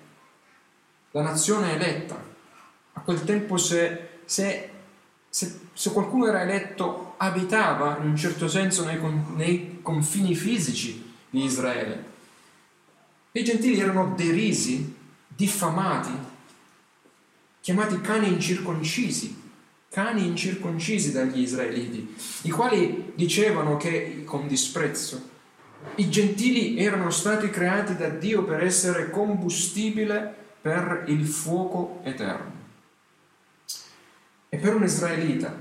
la 1.10 1.24
nazione 1.24 1.74
eletta. 1.74 2.24
A 2.94 3.00
quel 3.02 3.24
tempo 3.24 3.58
se, 3.58 4.20
se, 4.26 4.70
se, 5.28 5.60
se 5.74 5.92
qualcuno 5.92 6.28
era 6.28 6.44
eletto 6.44 7.16
abitava 7.18 7.98
in 7.98 8.10
un 8.10 8.16
certo 8.16 8.48
senso 8.48 8.86
nei, 8.86 9.00
nei 9.36 9.80
confini 9.82 10.36
fisici 10.36 11.14
di 11.32 11.44
Israele. 11.44 12.10
I 13.32 13.44
gentili 13.44 13.80
erano 13.80 14.14
derisi, 14.16 14.96
diffamati, 15.28 16.12
chiamati 17.60 18.00
cani 18.02 18.28
incirconcisi, 18.28 19.42
cani 19.90 20.28
incirconcisi 20.28 21.12
dagli 21.12 21.40
israeliti, 21.40 22.16
i 22.44 22.52
quali 22.52 23.14
dicevano 23.16 23.78
che 23.78 24.24
con 24.26 24.48
disprezzo 24.48 25.30
i 25.96 26.10
gentili 26.10 26.78
erano 26.78 27.10
stati 27.10 27.50
creati 27.50 27.96
da 27.96 28.10
Dio 28.10 28.44
per 28.44 28.64
essere 28.64 29.10
combustibile 29.10 30.34
per 30.62 31.04
il 31.08 31.26
fuoco 31.26 32.00
eterno. 32.04 32.60
E 34.50 34.58
per 34.58 34.76
un 34.76 34.84
israelita 34.84 35.54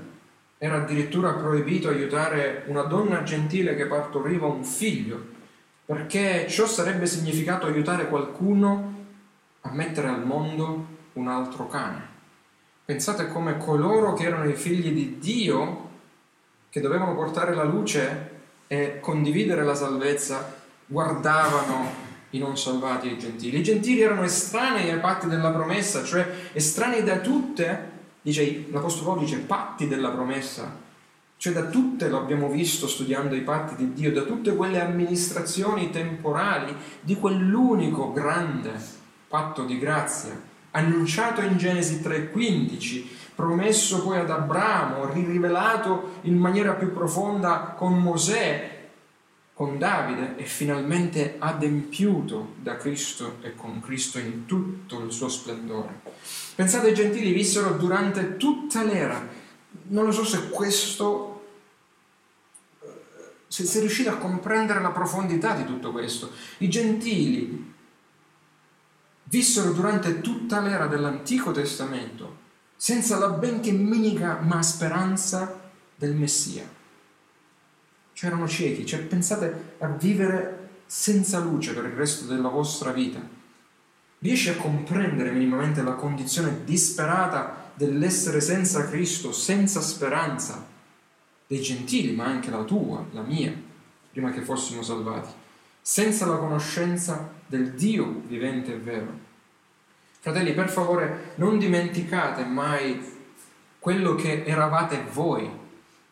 era 0.57 0.83
addirittura 0.83 1.33
proibito 1.33 1.89
aiutare 1.89 2.63
una 2.67 2.83
donna 2.83 3.23
gentile 3.23 3.75
che 3.75 3.87
partoriva 3.87 4.45
un 4.45 4.63
figlio, 4.63 5.19
perché 5.85 6.45
ciò 6.47 6.67
sarebbe 6.67 7.07
significato 7.07 7.65
aiutare 7.65 8.07
qualcuno 8.07 8.93
a 9.61 9.71
mettere 9.71 10.07
al 10.07 10.25
mondo 10.25 10.85
un 11.13 11.27
altro 11.27 11.67
cane. 11.67 12.09
Pensate 12.85 13.27
come 13.27 13.57
coloro 13.57 14.13
che 14.13 14.25
erano 14.25 14.47
i 14.47 14.55
figli 14.55 14.91
di 14.91 15.17
Dio, 15.17 15.89
che 16.69 16.79
dovevano 16.79 17.15
portare 17.15 17.53
la 17.53 17.63
luce 17.63 18.30
e 18.71 19.01
condividere 19.01 19.65
la 19.65 19.75
salvezza, 19.75 20.55
guardavano 20.85 21.91
i 22.29 22.37
non 22.37 22.57
salvati 22.57 23.09
e 23.09 23.11
i 23.11 23.19
gentili. 23.19 23.59
I 23.59 23.63
gentili 23.63 23.99
erano 23.99 24.23
estranei 24.23 24.89
ai 24.89 25.01
patti 25.01 25.27
della 25.27 25.51
promessa, 25.51 26.05
cioè 26.05 26.25
estranei 26.53 27.03
da 27.03 27.17
tutte, 27.17 27.89
dice, 28.21 28.67
l'Apostolo 28.71 29.07
Paolo 29.07 29.25
dice 29.25 29.39
patti 29.39 29.89
della 29.89 30.07
promessa, 30.11 30.73
cioè 31.35 31.51
da 31.51 31.65
tutte, 31.65 32.07
lo 32.07 32.19
abbiamo 32.19 32.47
visto 32.47 32.87
studiando 32.87 33.35
i 33.35 33.41
patti 33.41 33.75
di 33.75 33.91
Dio, 33.91 34.13
da 34.13 34.21
tutte 34.21 34.55
quelle 34.55 34.79
amministrazioni 34.79 35.89
temporali 35.89 36.73
di 37.01 37.15
quell'unico 37.17 38.13
grande 38.13 38.71
patto 39.27 39.65
di 39.65 39.77
grazia, 39.79 40.31
annunciato 40.71 41.41
in 41.41 41.57
Genesi 41.57 41.99
3:15, 42.01 43.05
promesso 43.41 44.03
poi 44.03 44.19
ad 44.19 44.29
Abramo, 44.29 45.11
rivelato 45.11 46.19
in 46.21 46.37
maniera 46.37 46.73
più 46.73 46.93
profonda 46.93 47.73
con 47.75 47.99
Mosè, 47.99 48.89
con 49.53 49.79
Davide 49.79 50.37
e 50.37 50.43
finalmente 50.43 51.37
adempiuto 51.39 52.53
da 52.57 52.77
Cristo 52.77 53.37
e 53.41 53.55
con 53.55 53.81
Cristo 53.81 54.19
in 54.19 54.45
tutto 54.45 54.99
il 54.99 55.11
suo 55.11 55.27
splendore. 55.27 56.01
Pensate 56.53 56.89
ai 56.89 56.93
gentili 56.93 57.31
vissero 57.31 57.71
durante 57.71 58.37
tutta 58.37 58.83
l'era. 58.83 59.27
Non 59.87 60.05
lo 60.05 60.11
so 60.11 60.23
se 60.23 60.49
questo 60.49 61.29
se, 63.47 63.65
se 63.65 63.79
riuscite 63.79 64.09
a 64.09 64.17
comprendere 64.17 64.81
la 64.81 64.91
profondità 64.91 65.55
di 65.55 65.65
tutto 65.65 65.91
questo. 65.91 66.31
I 66.59 66.69
gentili 66.69 67.73
vissero 69.23 69.71
durante 69.71 70.21
tutta 70.21 70.61
l'era 70.61 70.85
dell'Antico 70.85 71.51
Testamento 71.51 72.40
senza 72.81 73.19
la 73.19 73.29
benché 73.29 73.71
minima 73.71 74.61
speranza 74.63 75.69
del 75.95 76.15
Messia. 76.15 76.67
Cioè 78.13 78.29
erano 78.31 78.47
ciechi, 78.47 78.87
cioè 78.87 79.01
pensate 79.01 79.75
a 79.77 79.87
vivere 79.89 80.69
senza 80.87 81.37
luce 81.37 81.75
per 81.75 81.85
il 81.85 81.91
resto 81.91 82.25
della 82.25 82.49
vostra 82.49 82.91
vita. 82.91 83.19
Riesci 84.17 84.49
a 84.49 84.55
comprendere 84.55 85.29
minimamente 85.29 85.83
la 85.83 85.93
condizione 85.93 86.63
disperata 86.63 87.71
dell'essere 87.75 88.41
senza 88.41 88.89
Cristo, 88.89 89.31
senza 89.31 89.79
speranza? 89.81 90.67
dei 91.45 91.61
gentili, 91.61 92.15
ma 92.15 92.23
anche 92.23 92.49
la 92.49 92.63
tua, 92.63 93.05
la 93.11 93.23
mia, 93.23 93.53
prima 94.09 94.31
che 94.31 94.41
fossimo 94.41 94.81
salvati, 94.81 95.29
senza 95.81 96.25
la 96.25 96.37
conoscenza 96.37 97.29
del 97.45 97.73
Dio 97.73 98.21
vivente 98.25 98.73
e 98.73 98.77
vero. 98.77 99.30
Fratelli, 100.21 100.53
per 100.53 100.69
favore, 100.69 101.33
non 101.37 101.57
dimenticate 101.57 102.43
mai 102.43 103.03
quello 103.79 104.13
che 104.13 104.43
eravate 104.45 105.03
voi 105.11 105.49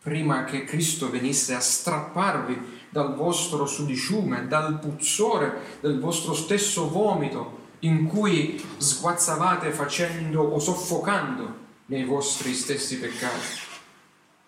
prima 0.02 0.46
che 0.46 0.64
Cristo 0.64 1.12
venisse 1.12 1.54
a 1.54 1.60
strapparvi 1.60 2.88
dal 2.90 3.14
vostro 3.14 3.68
sudiciume, 3.68 4.48
dal 4.48 4.80
puzzore 4.80 5.78
del 5.82 6.00
vostro 6.00 6.34
stesso 6.34 6.90
vomito 6.90 7.68
in 7.82 8.08
cui 8.08 8.60
sguazzavate 8.78 9.70
facendo 9.70 10.42
o 10.42 10.58
soffocando 10.58 11.58
nei 11.86 12.04
vostri 12.04 12.56
stessi 12.56 12.98
peccati. 12.98 13.60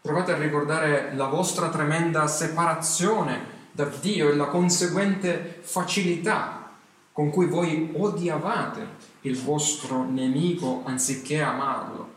Provate 0.01 0.31
a 0.31 0.37
ricordare 0.37 1.13
la 1.13 1.27
vostra 1.27 1.69
tremenda 1.69 2.25
separazione 2.25 3.59
da 3.73 3.85
Dio 3.85 4.27
e 4.27 4.35
la 4.35 4.47
conseguente 4.47 5.59
facilità 5.61 6.71
con 7.11 7.29
cui 7.29 7.45
voi 7.45 7.91
odiavate 7.95 9.10
il 9.21 9.37
vostro 9.37 10.03
nemico 10.03 10.81
anziché 10.85 11.41
amarlo. 11.41 12.09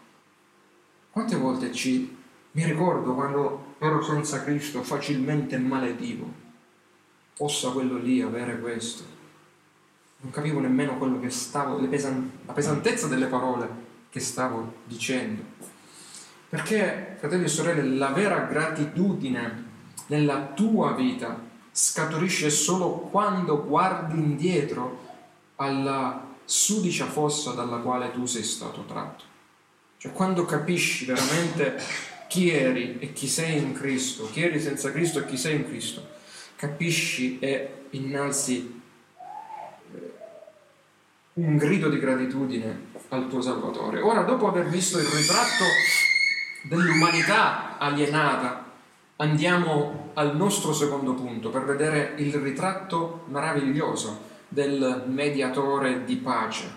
Quante 1.10 1.36
volte 1.36 1.72
ci, 1.72 2.16
mi 2.52 2.64
ricordo 2.64 3.14
quando 3.14 3.74
ero 3.78 4.02
senza 4.02 4.42
Cristo, 4.42 4.82
facilmente 4.82 5.58
maledivo. 5.58 6.42
Possa 7.36 7.70
quello 7.70 7.98
lì 7.98 8.20
avere 8.20 8.58
questo. 8.60 9.04
Non 10.20 10.32
capivo 10.32 10.60
nemmeno 10.60 10.96
quello 10.96 11.20
che 11.20 11.30
stavo, 11.30 11.76
pesan- 11.88 12.30
la 12.46 12.52
pesantezza 12.52 13.06
delle 13.06 13.26
parole 13.26 13.68
che 14.10 14.20
stavo 14.20 14.74
dicendo. 14.84 15.42
Perché, 16.48 17.16
fratelli 17.18 17.44
e 17.44 17.48
sorelle, 17.48 17.82
la 17.82 18.10
vera 18.10 18.46
gratitudine 18.46 19.64
nella 20.06 20.52
tua 20.54 20.92
vita 20.92 21.38
scaturisce 21.70 22.50
solo 22.50 22.90
quando 22.90 23.64
guardi 23.64 24.16
indietro 24.16 25.02
alla 25.56 26.23
sudicia 26.44 27.06
fossa 27.06 27.52
dalla 27.52 27.78
quale 27.78 28.12
tu 28.12 28.26
sei 28.26 28.42
stato 28.42 28.84
tratto. 28.86 29.24
Cioè 29.96 30.12
quando 30.12 30.44
capisci 30.44 31.04
veramente 31.04 31.80
chi 32.28 32.50
eri 32.50 32.98
e 32.98 33.12
chi 33.12 33.28
sei 33.28 33.58
in 33.58 33.72
Cristo, 33.72 34.28
chi 34.30 34.42
eri 34.42 34.60
senza 34.60 34.92
Cristo 34.92 35.20
e 35.20 35.26
chi 35.26 35.36
sei 35.36 35.56
in 35.56 35.66
Cristo, 35.66 36.06
capisci 36.56 37.38
e 37.38 37.84
innalzi 37.90 38.82
eh, 39.92 40.12
un 41.34 41.56
grido 41.56 41.88
di 41.88 41.98
gratitudine 41.98 42.92
al 43.08 43.28
tuo 43.28 43.40
Salvatore. 43.40 44.00
Ora, 44.00 44.22
dopo 44.22 44.48
aver 44.48 44.66
visto 44.66 44.98
il 44.98 45.06
ritratto 45.06 45.64
dell'umanità 46.64 47.78
alienata, 47.78 48.72
andiamo 49.16 50.10
al 50.14 50.36
nostro 50.36 50.72
secondo 50.72 51.14
punto 51.14 51.50
per 51.50 51.64
vedere 51.64 52.14
il 52.16 52.34
ritratto 52.34 53.24
meraviglioso 53.28 54.32
del 54.54 55.04
mediatore 55.06 56.04
di 56.04 56.16
pace, 56.16 56.70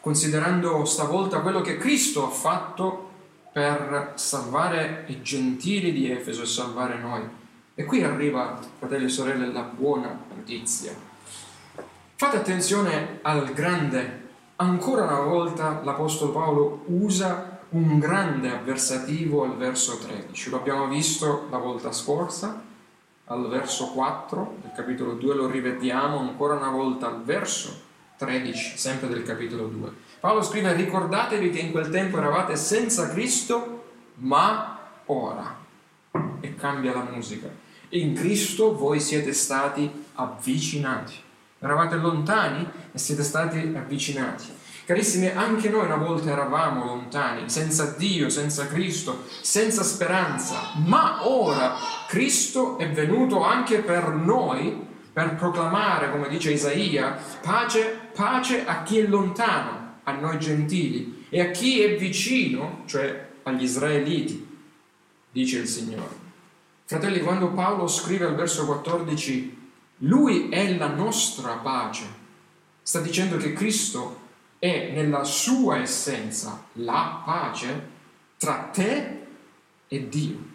considerando 0.00 0.84
stavolta 0.86 1.40
quello 1.40 1.60
che 1.60 1.76
Cristo 1.76 2.26
ha 2.26 2.30
fatto 2.30 3.10
per 3.52 4.12
salvare 4.14 5.04
i 5.08 5.20
gentili 5.20 5.92
di 5.92 6.10
Efeso 6.10 6.42
e 6.42 6.46
salvare 6.46 6.98
noi. 6.98 7.22
E 7.74 7.84
qui 7.84 8.02
arriva, 8.02 8.58
fratelli 8.78 9.04
e 9.04 9.08
sorelle, 9.08 9.52
la 9.52 9.62
buona 9.62 10.16
notizia. 10.34 10.94
Fate 12.16 12.36
attenzione 12.36 13.18
al 13.22 13.52
grande. 13.52 14.22
Ancora 14.56 15.02
una 15.02 15.20
volta 15.20 15.80
l'Apostolo 15.82 16.32
Paolo 16.32 16.84
usa 16.86 17.60
un 17.70 17.98
grande 17.98 18.50
avversativo 18.50 19.42
al 19.42 19.56
verso 19.56 19.98
13. 19.98 20.50
Lo 20.50 20.58
abbiamo 20.58 20.86
visto 20.86 21.48
la 21.50 21.58
volta 21.58 21.90
scorsa, 21.90 22.62
al 23.26 23.48
verso 23.48 23.88
4 23.88 24.56
del 24.60 24.72
capitolo 24.74 25.14
2, 25.14 25.34
lo 25.34 25.46
rivediamo 25.46 26.18
ancora 26.18 26.54
una 26.54 26.70
volta 26.70 27.06
al 27.06 27.22
verso 27.22 27.82
13, 28.18 28.76
sempre 28.76 29.08
del 29.08 29.22
capitolo 29.22 29.66
2. 29.66 29.90
Paolo 30.20 30.42
scrive, 30.42 30.72
ricordatevi 30.74 31.50
che 31.50 31.60
in 31.60 31.70
quel 31.70 31.90
tempo 31.90 32.18
eravate 32.18 32.56
senza 32.56 33.08
Cristo, 33.10 33.84
ma 34.16 34.78
ora. 35.06 35.62
E 36.40 36.54
cambia 36.54 36.92
la 36.92 37.06
musica. 37.10 37.48
In 37.90 38.14
Cristo 38.14 38.76
voi 38.76 39.00
siete 39.00 39.32
stati 39.32 39.90
avvicinati. 40.14 41.14
Eravate 41.58 41.96
lontani 41.96 42.68
e 42.92 42.98
siete 42.98 43.22
stati 43.22 43.72
avvicinati. 43.74 44.62
Carissimi, 44.84 45.28
anche 45.28 45.70
noi 45.70 45.86
una 45.86 45.96
volta 45.96 46.30
eravamo 46.30 46.84
lontani, 46.84 47.48
senza 47.48 47.94
Dio, 47.96 48.28
senza 48.28 48.66
Cristo, 48.66 49.24
senza 49.40 49.82
speranza, 49.82 50.72
ma 50.84 51.26
ora 51.26 51.74
Cristo 52.14 52.78
è 52.78 52.88
venuto 52.92 53.42
anche 53.42 53.80
per 53.80 54.10
noi 54.10 54.86
per 55.12 55.34
proclamare, 55.34 56.12
come 56.12 56.28
dice 56.28 56.52
Isaia, 56.52 57.18
pace, 57.42 58.08
pace 58.14 58.64
a 58.64 58.84
chi 58.84 59.00
è 59.00 59.06
lontano, 59.08 59.94
a 60.04 60.12
noi 60.12 60.38
gentili, 60.38 61.26
e 61.28 61.40
a 61.40 61.50
chi 61.50 61.80
è 61.80 61.96
vicino, 61.96 62.82
cioè 62.86 63.30
agli 63.42 63.64
israeliti, 63.64 64.46
dice 65.32 65.58
il 65.58 65.66
Signore. 65.66 66.14
Fratelli, 66.84 67.18
quando 67.18 67.50
Paolo 67.50 67.88
scrive 67.88 68.26
al 68.26 68.36
verso 68.36 68.64
14, 68.64 69.70
Lui 69.98 70.50
è 70.50 70.76
la 70.76 70.94
nostra 70.94 71.54
pace, 71.54 72.04
sta 72.80 73.00
dicendo 73.00 73.38
che 73.38 73.52
Cristo 73.54 74.20
è 74.60 74.92
nella 74.94 75.24
sua 75.24 75.78
essenza 75.78 76.62
la 76.74 77.22
pace 77.24 77.88
tra 78.36 78.70
te 78.72 79.26
e 79.88 80.08
Dio. 80.08 80.52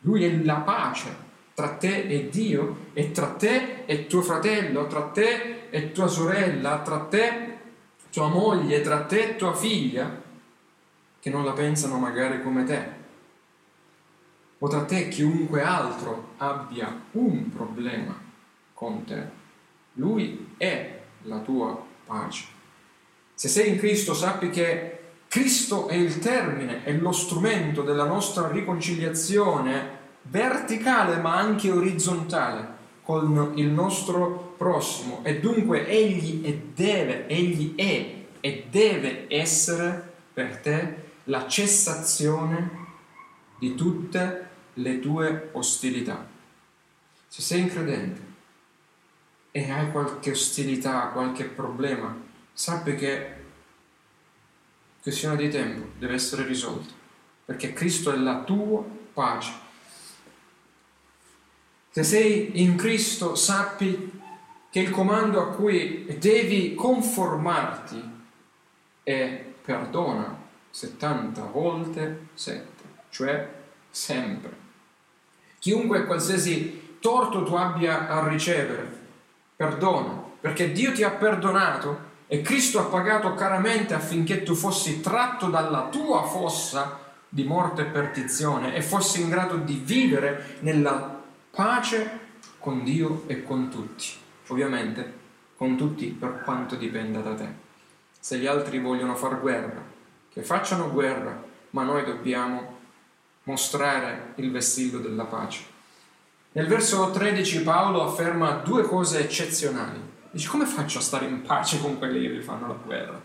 Lui 0.00 0.24
è 0.24 0.44
la 0.44 0.56
pace 0.56 1.26
tra 1.58 1.70
te 1.70 2.02
e 2.02 2.28
Dio 2.28 2.86
e 2.92 3.10
tra 3.10 3.30
te 3.30 3.84
e 3.84 4.06
tuo 4.06 4.22
fratello, 4.22 4.86
tra 4.86 5.08
te 5.08 5.68
e 5.70 5.90
tua 5.90 6.06
sorella, 6.06 6.82
tra 6.82 7.00
te, 7.00 7.56
tua 8.12 8.28
moglie, 8.28 8.80
tra 8.80 9.02
te 9.04 9.30
e 9.30 9.36
tua 9.36 9.52
figlia, 9.54 10.22
che 11.18 11.30
non 11.30 11.44
la 11.44 11.52
pensano 11.52 11.98
magari 11.98 12.42
come 12.42 12.62
te. 12.62 12.88
O 14.60 14.68
tra 14.68 14.84
te 14.84 15.08
chiunque 15.08 15.60
altro 15.60 16.34
abbia 16.36 16.96
un 17.12 17.50
problema 17.50 18.16
con 18.72 19.04
te. 19.04 19.28
Lui 19.94 20.54
è 20.56 21.00
la 21.22 21.38
tua 21.40 21.84
pace. 22.06 22.46
Se 23.34 23.48
sei 23.48 23.70
in 23.70 23.78
Cristo 23.78 24.14
sappi 24.14 24.50
che 24.50 24.97
Cristo 25.28 25.88
è 25.88 25.94
il 25.94 26.18
termine, 26.18 26.84
è 26.84 26.92
lo 26.92 27.12
strumento 27.12 27.82
della 27.82 28.06
nostra 28.06 28.48
riconciliazione 28.48 29.96
verticale 30.22 31.16
ma 31.16 31.36
anche 31.36 31.70
orizzontale 31.70 32.76
con 33.02 33.52
il 33.56 33.68
nostro 33.68 34.54
prossimo 34.56 35.20
e 35.22 35.38
dunque 35.40 35.86
egli 35.86 36.42
è 36.44 36.54
deve, 36.74 37.26
egli 37.26 37.74
è 37.74 38.16
e 38.40 38.66
deve 38.70 39.26
essere 39.28 40.12
per 40.32 40.58
te 40.58 41.06
la 41.24 41.46
cessazione 41.46 42.86
di 43.58 43.74
tutte 43.74 44.48
le 44.74 44.98
tue 45.00 45.50
ostilità. 45.52 46.26
Se 47.28 47.42
sei 47.42 47.60
incredente 47.60 48.20
e 49.50 49.70
hai 49.70 49.90
qualche 49.90 50.30
ostilità, 50.30 51.08
qualche 51.08 51.44
problema, 51.44 52.16
sappi 52.52 52.94
che 52.94 53.37
questione 55.02 55.36
di 55.36 55.48
tempo 55.48 55.86
deve 55.98 56.14
essere 56.14 56.44
risolta, 56.44 56.92
perché 57.44 57.72
Cristo 57.72 58.12
è 58.12 58.16
la 58.16 58.42
tua 58.42 58.84
pace. 59.12 59.52
Se 61.90 62.02
sei 62.02 62.62
in 62.62 62.76
Cristo, 62.76 63.34
sappi 63.34 64.20
che 64.70 64.80
il 64.80 64.90
comando 64.90 65.40
a 65.40 65.48
cui 65.48 66.04
devi 66.18 66.74
conformarti 66.74 68.16
è 69.02 69.44
perdona 69.62 70.36
70 70.70 71.42
volte 71.44 72.28
7, 72.34 72.66
cioè 73.10 73.50
sempre. 73.90 74.56
Chiunque 75.58 76.04
qualsiasi 76.04 76.98
torto 77.00 77.42
tu 77.42 77.54
abbia 77.54 78.08
a 78.08 78.28
ricevere, 78.28 79.06
perdona, 79.56 80.22
perché 80.40 80.70
Dio 80.72 80.92
ti 80.92 81.02
ha 81.02 81.10
perdonato 81.10 82.06
e 82.28 82.42
Cristo 82.42 82.78
ha 82.78 82.84
pagato 82.84 83.34
caramente 83.34 83.94
affinché 83.94 84.42
tu 84.42 84.54
fossi 84.54 85.00
tratto 85.00 85.48
dalla 85.48 85.88
tua 85.90 86.24
fossa 86.24 87.06
di 87.26 87.42
morte 87.42 87.82
e 87.82 87.86
perdizione 87.86 88.74
e 88.74 88.82
fossi 88.82 89.22
in 89.22 89.30
grado 89.30 89.56
di 89.56 89.80
vivere 89.82 90.58
nella 90.60 91.20
pace 91.50 92.26
con 92.58 92.84
Dio 92.84 93.24
e 93.26 93.42
con 93.42 93.70
tutti. 93.70 94.08
Ovviamente 94.48 95.16
con 95.56 95.76
tutti 95.76 96.06
per 96.06 96.42
quanto 96.44 96.76
dipenda 96.76 97.20
da 97.20 97.34
te. 97.34 97.48
Se 98.20 98.38
gli 98.38 98.46
altri 98.46 98.78
vogliono 98.78 99.16
far 99.16 99.40
guerra, 99.40 99.82
che 100.30 100.42
facciano 100.42 100.90
guerra, 100.90 101.42
ma 101.70 101.82
noi 101.82 102.04
dobbiamo 102.04 102.76
mostrare 103.44 104.34
il 104.36 104.50
vessillo 104.50 104.98
della 104.98 105.24
pace. 105.24 105.64
Nel 106.52 106.66
verso 106.66 107.10
13 107.10 107.62
Paolo 107.62 108.02
afferma 108.02 108.50
due 108.52 108.82
cose 108.82 109.20
eccezionali. 109.20 110.07
Dice 110.30 110.48
come 110.48 110.66
faccio 110.66 110.98
a 110.98 111.02
stare 111.02 111.26
in 111.26 111.42
pace 111.42 111.80
con 111.80 111.98
quelli 111.98 112.20
che 112.20 112.28
vi 112.28 112.42
fanno 112.42 112.66
la 112.66 112.74
guerra? 112.74 113.20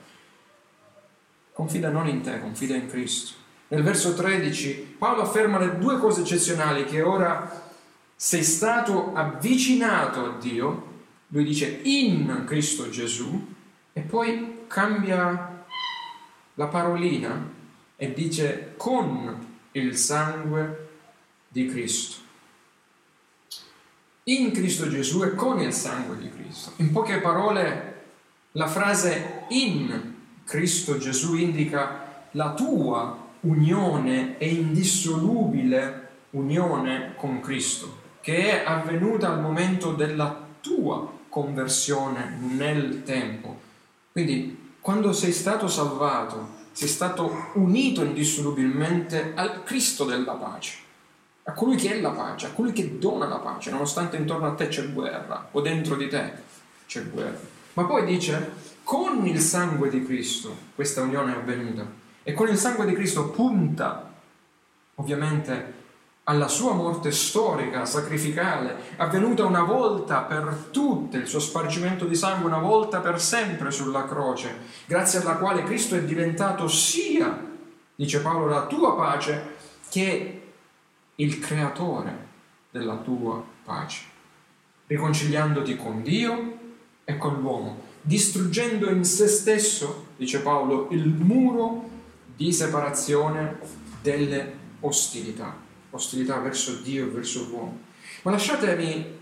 Confida 1.52 1.90
non 1.90 2.08
in 2.08 2.22
te, 2.22 2.40
confida 2.40 2.76
in 2.76 2.88
Cristo. 2.88 3.34
Nel 3.68 3.84
verso 3.84 4.14
13 4.14 4.96
Paolo 4.98 5.22
afferma 5.22 5.60
le 5.60 5.78
due 5.78 5.98
cose 6.00 6.22
eccezionali 6.22 6.86
che 6.86 7.02
ora 7.02 7.72
sei 8.16 8.44
stato 8.44 9.14
avvicinato 9.14 10.26
a 10.26 10.38
Dio, 10.40 10.92
lui 11.28 11.44
dice 11.44 11.82
in 11.84 12.44
Cristo 12.46 12.90
Gesù, 12.90 13.54
e 13.92 14.02
poi 14.02 14.62
cambia 14.68 15.66
la 16.54 16.68
parolina 16.68 17.50
e 17.96 18.14
dice 18.14 18.74
con 18.78 19.48
il 19.72 19.98
sangue 19.98 20.90
di 21.48 21.68
Cristo. 21.68 22.23
In 24.28 24.52
Cristo 24.52 24.88
Gesù 24.88 25.22
e 25.24 25.36
con 25.36 25.60
il 25.60 25.74
sangue 25.74 26.18
di 26.18 26.30
Cristo. 26.30 26.72
In 26.78 26.94
poche 26.94 27.20
parole, 27.20 28.04
la 28.54 28.68
frase 28.68 29.44
in 29.50 30.14
Cristo 30.46 30.98
Gesù 30.98 31.36
indica 31.36 32.28
la 32.32 32.54
tua 32.54 33.18
unione 33.42 34.38
e 34.38 34.48
indissolubile 34.48 36.08
unione 36.32 37.16
con 37.18 37.42
Cristo, 37.42 37.98
che 38.22 38.62
è 38.62 38.66
avvenuta 38.66 39.30
al 39.30 39.42
momento 39.42 39.92
della 39.92 40.40
tua 40.62 41.12
conversione 41.28 42.38
nel 42.56 43.04
tempo. 43.04 43.60
Quindi, 44.14 44.76
quando 44.80 45.12
sei 45.12 45.34
stato 45.34 45.68
salvato, 45.68 46.62
sei 46.72 46.88
stato 46.88 47.50
unito 47.56 48.02
indissolubilmente 48.02 49.34
al 49.36 49.64
Cristo 49.66 50.06
della 50.06 50.34
pace, 50.34 50.78
a 51.44 51.52
colui 51.52 51.76
che 51.76 51.94
è 51.94 52.02
la 52.02 52.12
pace, 52.12 52.48
a 52.48 52.52
colui 52.52 52.72
che 52.72 52.98
dona 52.98 53.28
la 53.28 53.38
pace, 53.38 53.70
nonostante 53.70 54.18
intorno 54.18 54.48
a 54.48 54.54
te 54.54 54.68
c'è 54.70 54.92
guerra 54.92 55.50
o 55.52 55.62
dentro 55.62 55.96
di 55.96 56.08
te 56.08 56.32
c'è 56.88 57.04
guerra. 57.10 57.40
Ma 57.74 57.86
poi 57.86 58.06
dice, 58.06 58.52
con 58.84 59.26
il 59.26 59.40
sangue 59.40 59.90
di 59.90 60.04
Cristo 60.06 60.56
questa 60.76 61.02
unione 61.02 61.34
è 61.34 61.38
avvenuta 61.38 61.86
e 62.24 62.34
con 62.34 62.48
il 62.48 62.58
sangue 62.58 62.86
di 62.86 62.94
Cristo 62.94 63.30
punta 63.30 64.12
ovviamente 64.96 65.82
alla 66.26 66.48
sua 66.48 66.74
morte 66.74 67.12
storica, 67.12 67.86
sacrificale, 67.86 68.76
avvenuta 68.96 69.44
una 69.44 69.64
volta 69.64 70.22
per 70.22 70.68
tutte, 70.72 71.18
il 71.18 71.28
suo 71.28 71.40
spargimento 71.40 72.06
di 72.06 72.16
sangue 72.16 72.48
una 72.48 72.60
volta 72.60 73.00
per 73.00 73.20
sempre 73.20 73.72
sulla 73.72 74.06
croce, 74.06 74.56
grazie 74.86 75.20
alla 75.20 75.36
quale 75.36 75.64
Cristo 75.64 75.96
è 75.96 76.04
diventato 76.04 76.70
sia, 76.70 77.38
dice 77.94 78.22
Paolo, 78.22 78.48
la 78.48 78.66
tua 78.68 78.96
pace, 78.96 79.56
che 79.90 80.43
il 81.16 81.40
creatore 81.40 82.32
della 82.72 82.98
tua 82.98 83.44
pace, 83.64 84.04
riconciliandoti 84.88 85.76
con 85.76 86.02
Dio 86.02 86.60
e 87.04 87.18
con 87.18 87.40
l'uomo, 87.40 87.82
distruggendo 88.02 88.90
in 88.90 89.04
se 89.04 89.28
stesso, 89.28 90.08
dice 90.18 90.40
Paolo, 90.40 90.88
il 90.92 91.08
muro 91.08 91.90
di 92.36 92.52
separazione 92.52 93.60
delle 94.02 94.62
ostilità 94.82 95.64
ostilità 95.96 96.40
verso 96.40 96.76
Dio 96.82 97.06
e 97.06 97.10
verso 97.10 97.46
l'uomo. 97.50 97.80
Ma 98.24 98.32
lasciatemi, 98.32 99.20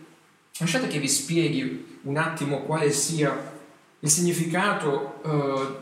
lasciate 0.58 0.88
che 0.88 1.00
vi 1.00 1.08
spieghi 1.08 2.00
un 2.04 2.18
attimo 2.18 2.62
quale 2.62 2.92
sia 2.92 3.60
il 4.00 4.10
significato 4.10 5.22
eh, 5.24 5.78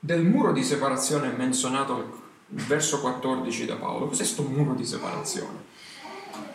del 0.00 0.22
muro 0.22 0.52
di 0.52 0.62
separazione 0.62 1.30
menzionato 1.30 2.18
verso 2.50 3.00
14 3.00 3.66
da 3.66 3.76
Paolo. 3.76 4.06
Cos'è 4.06 4.18
questo 4.18 4.42
muro 4.42 4.74
di 4.74 4.84
separazione? 4.84 5.68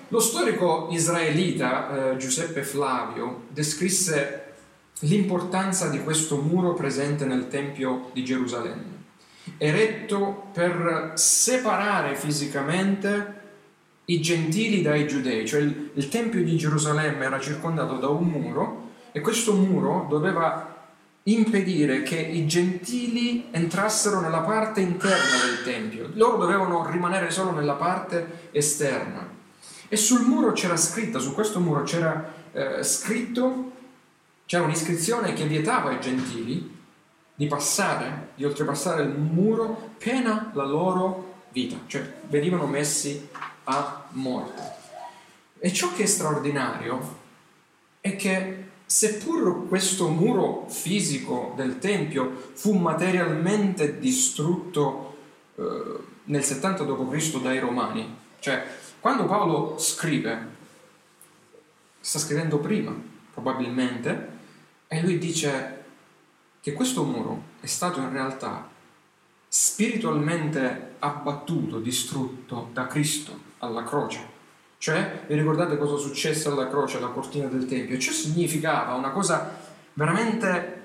Lo 0.09 0.19
storico 0.19 0.87
israelita 0.91 2.11
eh, 2.11 2.17
Giuseppe 2.17 2.63
Flavio 2.63 3.43
descrisse 3.49 4.53
l'importanza 4.99 5.89
di 5.89 6.01
questo 6.03 6.37
muro 6.37 6.73
presente 6.73 7.25
nel 7.25 7.47
Tempio 7.47 8.11
di 8.13 8.23
Gerusalemme, 8.23 9.03
eretto 9.57 10.49
per 10.53 11.13
separare 11.15 12.15
fisicamente 12.15 13.41
i 14.05 14.21
gentili 14.21 14.81
dai 14.81 15.07
giudei, 15.07 15.47
cioè 15.47 15.61
il, 15.61 15.91
il 15.95 16.09
Tempio 16.09 16.43
di 16.43 16.55
Gerusalemme 16.55 17.25
era 17.25 17.39
circondato 17.39 17.97
da 17.97 18.07
un 18.07 18.25
muro 18.25 18.91
e 19.11 19.21
questo 19.21 19.53
muro 19.53 20.05
doveva 20.07 20.74
impedire 21.27 22.03
che 22.03 22.19
i 22.19 22.45
gentili 22.45 23.47
entrassero 23.51 24.19
nella 24.19 24.41
parte 24.41 24.81
interna 24.81 25.45
del 25.45 25.63
Tempio, 25.63 26.09
loro 26.13 26.37
dovevano 26.37 26.89
rimanere 26.89 27.31
solo 27.31 27.51
nella 27.51 27.73
parte 27.73 28.49
esterna. 28.51 29.27
E 29.87 29.95
sul 29.97 30.21
muro 30.21 30.51
c'era 30.51 30.77
scritto, 30.77 31.19
su 31.19 31.33
questo 31.33 31.59
muro 31.59 31.83
c'era 31.83 32.31
eh, 32.51 32.83
scritto, 32.83 33.71
c'era 34.45 34.63
un'iscrizione 34.63 35.33
che 35.33 35.45
vietava 35.45 35.89
ai 35.89 35.99
gentili 35.99 36.73
di 37.33 37.47
passare, 37.47 38.29
di 38.35 38.45
oltrepassare 38.45 39.01
il 39.03 39.09
muro, 39.09 39.93
pena 39.97 40.51
la 40.53 40.63
loro 40.63 41.43
vita, 41.49 41.77
cioè 41.87 42.07
venivano 42.27 42.67
messi 42.67 43.27
a 43.63 44.05
morte. 44.11 44.61
E 45.57 45.73
ciò 45.73 45.91
che 45.93 46.03
è 46.03 46.05
straordinario 46.05 47.23
è 47.99 48.15
che 48.15 48.64
seppur 48.85 49.67
questo 49.67 50.07
muro 50.07 50.67
fisico 50.69 51.53
del 51.55 51.79
Tempio 51.79 52.51
fu 52.53 52.73
materialmente 52.73 53.99
distrutto 53.99 55.17
eh, 55.55 56.13
nel 56.25 56.43
70 56.43 56.83
d.C. 56.83 57.41
dai 57.41 57.59
Romani, 57.59 58.15
cioè 58.39 58.65
quando 58.99 59.25
Paolo 59.25 59.77
scrive, 59.77 60.53
sta 61.99 62.19
scrivendo 62.19 62.59
prima 62.59 62.93
probabilmente, 63.33 64.33
e 64.87 65.01
lui 65.01 65.17
dice 65.17 65.83
che 66.61 66.73
questo 66.73 67.03
muro 67.03 67.43
è 67.59 67.65
stato 67.65 67.99
in 67.99 68.11
realtà 68.11 68.67
spiritualmente 69.47 70.95
abbattuto, 70.99 71.79
distrutto 71.79 72.69
da 72.73 72.87
Cristo 72.87 73.37
alla 73.59 73.83
croce. 73.83 74.34
Cioè, 74.85 75.23
vi 75.25 75.33
ricordate 75.33 75.79
cosa 75.79 75.97
successe 75.97 76.47
alla 76.47 76.67
croce, 76.67 76.97
alla 76.97 77.07
cortina 77.07 77.47
del 77.47 77.65
Tempio? 77.65 77.97
Ciò 77.97 78.11
significava 78.11 78.93
una 78.93 79.09
cosa 79.09 79.49
veramente 79.93 80.81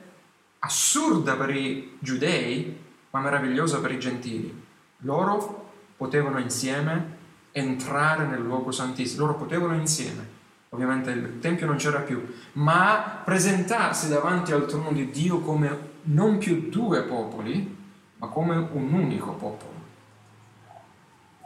assurda 0.61 1.37
per 1.37 1.55
i 1.55 1.99
giudei, 1.99 2.79
ma 3.11 3.21
meravigliosa 3.21 3.79
per 3.79 3.93
i 3.93 3.99
gentili. 3.99 4.59
Loro 5.01 5.73
potevano 5.99 6.39
insieme 6.39 7.19
entrare 7.53 8.25
nel 8.25 8.41
luogo 8.41 8.71
santissimo, 8.71 9.27
loro 9.27 9.37
potevano 9.37 9.75
insieme, 9.75 10.27
ovviamente 10.71 11.11
il 11.11 11.39
Tempio 11.39 11.67
non 11.67 11.77
c'era 11.77 12.01
più, 12.01 12.27
ma 12.53 13.21
presentarsi 13.23 14.09
davanti 14.09 14.53
al 14.53 14.65
trono 14.65 14.93
di 14.93 15.11
Dio 15.11 15.41
come 15.41 15.79
non 16.05 16.39
più 16.39 16.71
due 16.71 17.03
popoli, 17.03 17.77
ma 18.17 18.29
come 18.29 18.57
un 18.57 18.95
unico 18.95 19.33
popolo. 19.33 19.75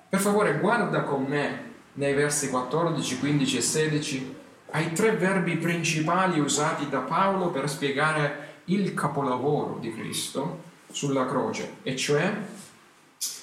Per 0.08 0.20
favore 0.20 0.60
guarda 0.60 1.02
con 1.02 1.24
me 1.24 1.72
nei 1.94 2.14
versi 2.14 2.48
14, 2.48 3.18
15 3.18 3.56
e 3.56 3.60
16 3.60 4.36
ai 4.70 4.92
tre 4.92 5.12
verbi 5.12 5.56
principali 5.56 6.40
usati 6.40 6.88
da 6.88 7.00
Paolo 7.00 7.50
per 7.50 7.70
spiegare 7.70 8.62
il 8.66 8.94
capolavoro 8.94 9.78
di 9.80 9.92
Cristo 9.92 10.62
sulla 10.90 11.26
croce, 11.26 11.76
e 11.82 11.96
cioè 11.96 12.32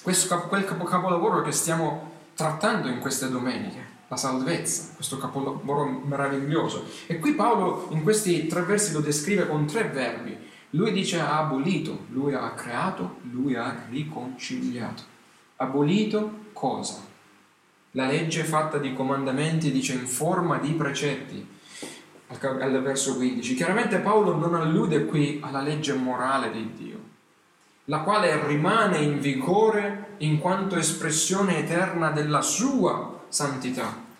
questo, 0.02 0.38
quel 0.48 0.64
capolavoro 0.64 1.42
che 1.42 1.52
stiamo 1.52 2.10
trattando 2.34 2.88
in 2.88 2.98
queste 2.98 3.30
domeniche, 3.30 3.90
la 4.08 4.16
salvezza, 4.16 4.92
questo 4.94 5.16
capolavoro 5.16 5.86
meraviglioso. 5.86 6.84
E 7.06 7.18
qui 7.18 7.34
Paolo 7.34 7.88
in 7.90 8.02
questi 8.02 8.46
tre 8.46 8.62
versi 8.62 8.92
lo 8.92 9.00
descrive 9.00 9.46
con 9.46 9.66
tre 9.66 9.84
verbi. 9.84 10.36
Lui 10.70 10.92
dice 10.92 11.20
ha 11.20 11.38
abolito, 11.38 12.06
lui 12.10 12.34
ha 12.34 12.50
creato, 12.52 13.16
lui 13.30 13.54
ha 13.54 13.84
riconciliato. 13.88 15.02
Abolito 15.56 16.46
cosa? 16.52 17.10
La 17.92 18.06
legge 18.06 18.44
fatta 18.44 18.78
di 18.78 18.94
comandamenti 18.94 19.70
dice 19.70 19.92
in 19.92 20.06
forma 20.06 20.58
di 20.58 20.72
precetti, 20.72 21.46
al 22.40 22.82
verso 22.82 23.16
15. 23.16 23.54
Chiaramente 23.54 23.98
Paolo 23.98 24.34
non 24.36 24.54
allude 24.54 25.04
qui 25.04 25.40
alla 25.42 25.60
legge 25.60 25.92
morale 25.92 26.50
di 26.50 26.72
Dio, 26.74 26.98
la 27.86 28.00
quale 28.00 28.46
rimane 28.46 28.98
in 28.98 29.20
vigore 29.20 30.14
in 30.18 30.38
quanto 30.38 30.76
espressione 30.76 31.58
eterna 31.58 32.10
della 32.10 32.40
sua 32.40 33.24
santità. 33.28 34.10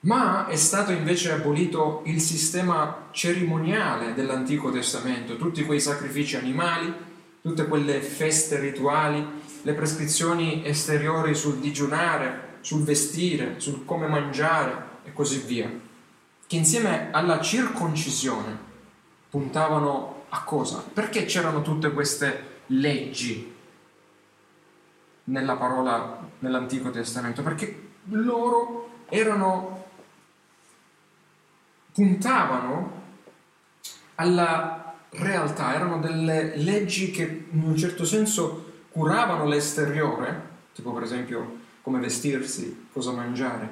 Ma 0.00 0.46
è 0.46 0.54
stato 0.54 0.92
invece 0.92 1.32
abolito 1.32 2.02
il 2.04 2.20
sistema 2.20 3.08
cerimoniale 3.10 4.14
dell'Antico 4.14 4.70
Testamento, 4.70 5.36
tutti 5.36 5.64
quei 5.64 5.80
sacrifici 5.80 6.36
animali, 6.36 6.94
tutte 7.42 7.66
quelle 7.66 8.00
feste 8.00 8.60
rituali, 8.60 9.26
le 9.62 9.72
prescrizioni 9.72 10.64
esteriori 10.64 11.34
sul 11.34 11.56
digiunare, 11.56 12.45
sul 12.66 12.82
vestire, 12.82 13.60
sul 13.60 13.84
come 13.84 14.08
mangiare 14.08 14.88
e 15.04 15.12
così 15.12 15.38
via, 15.38 15.70
che 16.48 16.56
insieme 16.56 17.12
alla 17.12 17.40
circoncisione 17.40 18.58
puntavano 19.30 20.24
a 20.30 20.42
cosa? 20.42 20.82
Perché 20.92 21.26
c'erano 21.26 21.62
tutte 21.62 21.92
queste 21.92 22.62
leggi 22.66 23.54
nella 25.24 25.54
parola 25.54 26.28
nell'Antico 26.40 26.90
Testamento? 26.90 27.44
Perché 27.44 27.90
loro 28.06 28.88
erano 29.10 29.84
puntavano 31.92 33.02
alla 34.16 34.92
realtà, 35.10 35.72
erano 35.72 36.00
delle 36.00 36.56
leggi 36.56 37.12
che 37.12 37.46
in 37.48 37.62
un 37.62 37.76
certo 37.76 38.04
senso 38.04 38.72
curavano 38.90 39.44
l'esteriore, 39.44 40.48
tipo 40.72 40.92
per 40.92 41.04
esempio 41.04 41.64
come 41.86 42.00
vestirsi, 42.00 42.88
cosa 42.92 43.12
mangiare, 43.12 43.70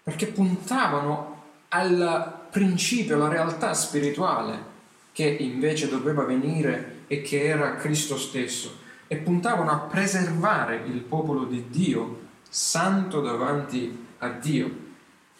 perché 0.00 0.28
puntavano 0.28 1.42
al 1.70 2.46
principio, 2.48 3.16
alla 3.16 3.26
realtà 3.26 3.74
spirituale 3.74 4.74
che 5.10 5.24
invece 5.24 5.88
doveva 5.88 6.22
venire 6.22 7.02
e 7.08 7.22
che 7.22 7.44
era 7.44 7.74
Cristo 7.74 8.16
stesso 8.16 8.78
e 9.08 9.16
puntavano 9.16 9.72
a 9.72 9.78
preservare 9.78 10.82
il 10.86 11.00
popolo 11.00 11.42
di 11.42 11.64
Dio 11.68 12.20
santo 12.48 13.20
davanti 13.20 14.06
a 14.18 14.28
Dio, 14.28 14.70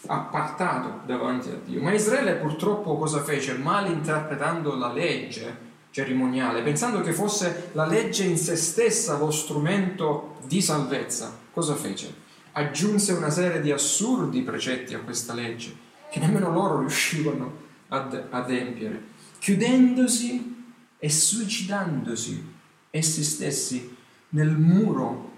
appartato 0.06 1.02
davanti 1.06 1.50
a 1.50 1.60
Dio. 1.64 1.80
Ma 1.80 1.92
Israele 1.92 2.34
purtroppo 2.34 2.96
cosa 2.96 3.22
fece? 3.22 3.54
Malinterpretando 3.54 4.74
la 4.74 4.92
legge 4.92 5.58
cerimoniale, 5.92 6.62
pensando 6.62 7.02
che 7.02 7.12
fosse 7.12 7.70
la 7.74 7.86
legge 7.86 8.24
in 8.24 8.36
se 8.36 8.56
stessa 8.56 9.16
lo 9.16 9.30
strumento 9.30 10.38
di 10.44 10.60
salvezza 10.60 11.44
cosa 11.56 11.74
fece? 11.74 12.14
Aggiunse 12.52 13.14
una 13.14 13.30
serie 13.30 13.62
di 13.62 13.72
assurdi 13.72 14.42
precetti 14.42 14.92
a 14.92 14.98
questa 14.98 15.32
legge 15.32 15.74
che 16.10 16.20
nemmeno 16.20 16.52
loro 16.52 16.80
riuscivano 16.80 17.50
ad 17.88 18.26
adempiere, 18.28 19.02
chiudendosi 19.38 20.54
e 20.98 21.08
suicidandosi 21.08 22.52
essi 22.90 23.24
stessi 23.24 23.96
nel 24.30 24.50
muro 24.50 25.32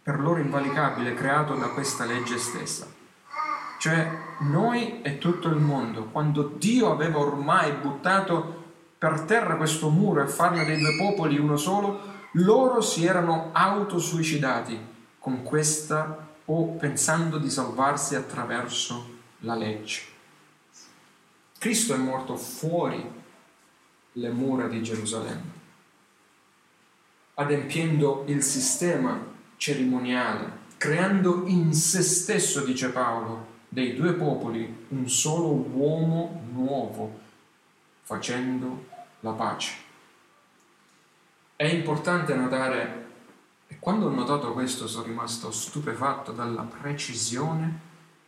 per 0.00 0.20
loro 0.20 0.38
invalicabile 0.38 1.14
creato 1.14 1.56
da 1.56 1.70
questa 1.70 2.04
legge 2.04 2.38
stessa. 2.38 2.86
Cioè 3.80 4.10
noi 4.42 5.02
e 5.02 5.18
tutto 5.18 5.48
il 5.48 5.58
mondo, 5.58 6.04
quando 6.04 6.54
Dio 6.56 6.92
aveva 6.92 7.18
ormai 7.18 7.72
buttato 7.72 8.62
per 8.96 9.22
terra 9.22 9.56
questo 9.56 9.90
muro 9.90 10.22
e 10.22 10.28
farne 10.28 10.64
dei 10.64 10.78
due 10.78 10.96
popoli 10.96 11.36
uno 11.36 11.56
solo, 11.56 12.00
loro 12.34 12.80
si 12.80 13.04
erano 13.04 13.50
autosuicidati 13.52 14.90
con 15.22 15.44
questa 15.44 16.30
o 16.46 16.66
pensando 16.74 17.38
di 17.38 17.48
salvarsi 17.48 18.16
attraverso 18.16 19.20
la 19.40 19.54
legge. 19.54 20.02
Cristo 21.58 21.94
è 21.94 21.96
morto 21.96 22.36
fuori 22.36 23.08
le 24.14 24.28
mura 24.30 24.66
di 24.66 24.82
Gerusalemme, 24.82 25.50
adempiendo 27.34 28.24
il 28.26 28.42
sistema 28.42 29.24
cerimoniale, 29.56 30.58
creando 30.76 31.46
in 31.46 31.72
se 31.72 32.02
stesso, 32.02 32.64
dice 32.64 32.88
Paolo, 32.88 33.46
dei 33.68 33.94
due 33.94 34.14
popoli 34.14 34.86
un 34.88 35.08
solo 35.08 35.52
uomo 35.52 36.42
nuovo, 36.52 37.20
facendo 38.02 38.86
la 39.20 39.30
pace. 39.30 39.72
È 41.54 41.64
importante 41.64 42.34
notare 42.34 43.01
e 43.72 43.76
quando 43.78 44.06
ho 44.06 44.10
notato 44.10 44.52
questo 44.52 44.86
sono 44.86 45.06
rimasto 45.06 45.50
stupefatto 45.50 46.32
dalla 46.32 46.60
precisione 46.60 47.80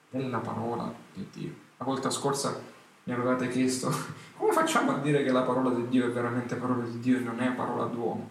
della 0.08 0.38
parola 0.38 0.90
di 1.12 1.28
Dio. 1.30 1.54
La 1.76 1.84
volta 1.84 2.08
scorsa 2.08 2.58
mi 3.04 3.12
avevate 3.12 3.50
chiesto 3.50 3.92
come 4.38 4.52
facciamo 4.52 4.92
a 4.92 4.98
dire 5.00 5.22
che 5.22 5.30
la 5.30 5.42
parola 5.42 5.68
di 5.68 5.86
Dio 5.88 6.06
è 6.06 6.10
veramente 6.10 6.54
parola 6.54 6.84
di 6.84 6.98
Dio 6.98 7.18
e 7.18 7.20
non 7.20 7.40
è 7.40 7.50
parola 7.50 7.84
d'uomo. 7.84 8.30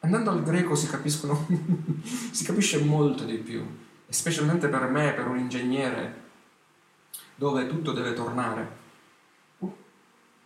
Andando 0.00 0.30
al 0.30 0.42
greco 0.42 0.74
si, 0.74 0.88
si 2.32 2.44
capisce 2.44 2.82
molto 2.82 3.24
di 3.24 3.36
più, 3.36 3.64
specialmente 4.08 4.66
per 4.66 4.88
me, 4.88 5.12
per 5.12 5.28
un 5.28 5.38
ingegnere, 5.38 6.22
dove 7.36 7.68
tutto 7.68 7.92
deve 7.92 8.14
tornare. 8.14 8.78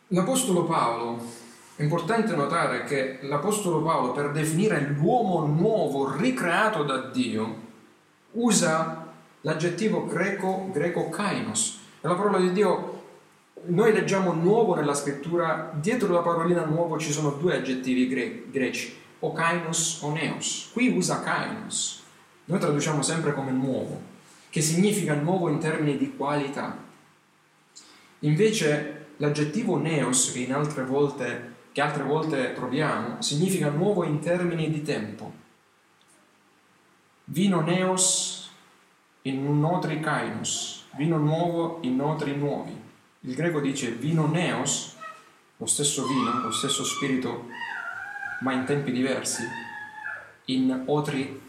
L'Apostolo 0.08 0.64
Paolo 0.64 1.43
è 1.76 1.82
importante 1.82 2.36
notare 2.36 2.84
che 2.84 3.18
l'Apostolo 3.22 3.82
Paolo, 3.82 4.12
per 4.12 4.30
definire 4.30 4.94
l'uomo 4.96 5.44
nuovo 5.44 6.16
ricreato 6.16 6.84
da 6.84 6.98
Dio, 7.10 7.62
usa 8.32 9.12
l'aggettivo 9.40 10.06
greco, 10.06 10.68
greco 10.72 11.08
kainos. 11.08 11.80
E 12.00 12.06
la 12.06 12.14
parola 12.14 12.38
di 12.38 12.52
Dio, 12.52 13.02
noi 13.66 13.92
leggiamo 13.92 14.32
nuovo 14.32 14.76
nella 14.76 14.94
scrittura, 14.94 15.72
dietro 15.74 16.12
la 16.12 16.20
parolina 16.20 16.64
nuovo 16.64 16.96
ci 16.96 17.10
sono 17.10 17.30
due 17.30 17.56
aggettivi 17.56 18.06
gre- 18.06 18.44
greci, 18.52 18.96
o 19.18 19.32
kainos 19.32 20.00
o 20.02 20.12
neos. 20.12 20.70
Qui 20.72 20.96
usa 20.96 21.22
kainos. 21.22 22.02
Noi 22.44 22.60
traduciamo 22.60 23.02
sempre 23.02 23.34
come 23.34 23.50
nuovo, 23.50 24.00
che 24.48 24.60
significa 24.60 25.14
nuovo 25.14 25.48
in 25.48 25.58
termini 25.58 25.96
di 25.96 26.14
qualità. 26.14 26.76
Invece 28.20 29.06
l'aggettivo 29.16 29.76
neos, 29.76 30.30
che 30.30 30.38
in 30.38 30.54
altre 30.54 30.84
volte 30.84 31.53
che 31.74 31.80
altre 31.80 32.04
volte 32.04 32.52
troviamo, 32.52 33.20
significa 33.20 33.68
nuovo 33.68 34.04
in 34.04 34.20
termini 34.20 34.70
di 34.70 34.82
tempo. 34.82 35.32
Vino 37.24 37.62
neos 37.62 38.48
in 39.22 39.58
notri 39.58 39.98
kainos, 39.98 40.84
vino 40.92 41.18
nuovo 41.18 41.80
in 41.80 41.96
notri 41.96 42.36
nuovi. 42.36 42.80
Il 43.22 43.34
greco 43.34 43.58
dice 43.58 43.90
vino 43.90 44.28
neos, 44.28 44.94
lo 45.56 45.66
stesso 45.66 46.06
vino, 46.06 46.42
lo 46.42 46.52
stesso 46.52 46.84
spirito, 46.84 47.48
ma 48.42 48.52
in 48.52 48.64
tempi 48.66 48.92
diversi, 48.92 49.42
in 50.44 50.84
otri 50.86 51.40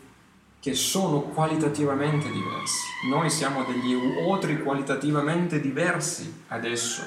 che 0.59 0.73
sono 0.73 1.19
qualitativamente 1.19 2.31
diversi. 2.31 2.87
Noi 3.11 3.29
siamo 3.29 3.63
degli 3.63 3.93
otri 4.25 4.63
qualitativamente 4.63 5.61
diversi 5.61 6.45
adesso, 6.47 7.03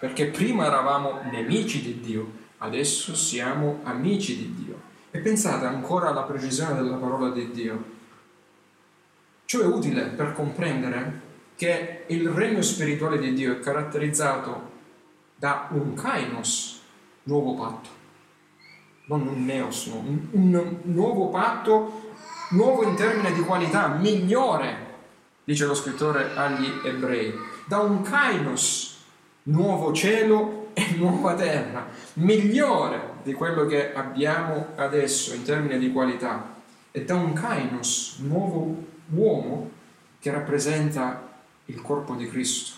perché 0.00 0.28
prima 0.28 0.64
eravamo 0.64 1.20
nemici 1.30 1.82
di 1.82 2.00
Dio, 2.00 2.42
adesso 2.64 3.14
siamo 3.14 3.80
amici 3.82 4.36
di 4.36 4.64
Dio. 4.64 4.80
E 5.10 5.18
pensate 5.20 5.66
ancora 5.66 6.08
alla 6.08 6.22
precisione 6.22 6.74
della 6.74 6.96
parola 6.96 7.30
di 7.30 7.50
Dio. 7.50 7.92
Ciò 9.44 9.60
è 9.60 9.66
utile 9.66 10.06
per 10.06 10.32
comprendere 10.32 11.20
che 11.56 12.04
il 12.08 12.28
regno 12.28 12.62
spirituale 12.62 13.18
di 13.18 13.32
Dio 13.34 13.52
è 13.52 13.60
caratterizzato 13.60 14.72
da 15.36 15.68
un 15.70 15.94
kainos, 15.94 16.80
nuovo 17.24 17.54
patto, 17.54 17.88
non 19.06 19.26
un 19.26 19.44
neos, 19.44 19.86
no, 19.86 19.96
un, 19.98 20.28
un 20.30 20.78
nuovo 20.84 21.28
patto, 21.28 22.10
nuovo 22.50 22.82
in 22.82 22.96
termini 22.96 23.32
di 23.34 23.42
qualità, 23.42 23.88
migliore, 23.88 24.92
dice 25.44 25.66
lo 25.66 25.74
scrittore 25.74 26.34
agli 26.34 26.80
ebrei, 26.82 27.32
da 27.66 27.80
un 27.80 28.00
kainos, 28.02 28.96
nuovo 29.44 29.92
cielo 29.92 30.53
e 30.74 30.94
nuova 30.96 31.34
terra, 31.34 31.86
migliore 32.14 33.12
di 33.22 33.32
quello 33.32 33.64
che 33.64 33.94
abbiamo 33.94 34.68
adesso 34.76 35.34
in 35.34 35.42
termini 35.42 35.78
di 35.78 35.92
qualità, 35.92 36.52
e 36.90 37.04
da 37.04 37.14
un 37.14 37.32
kainos, 37.32 38.18
nuovo 38.18 38.84
uomo, 39.10 39.70
che 40.18 40.30
rappresenta 40.30 41.32
il 41.66 41.80
corpo 41.80 42.14
di 42.14 42.28
Cristo, 42.28 42.72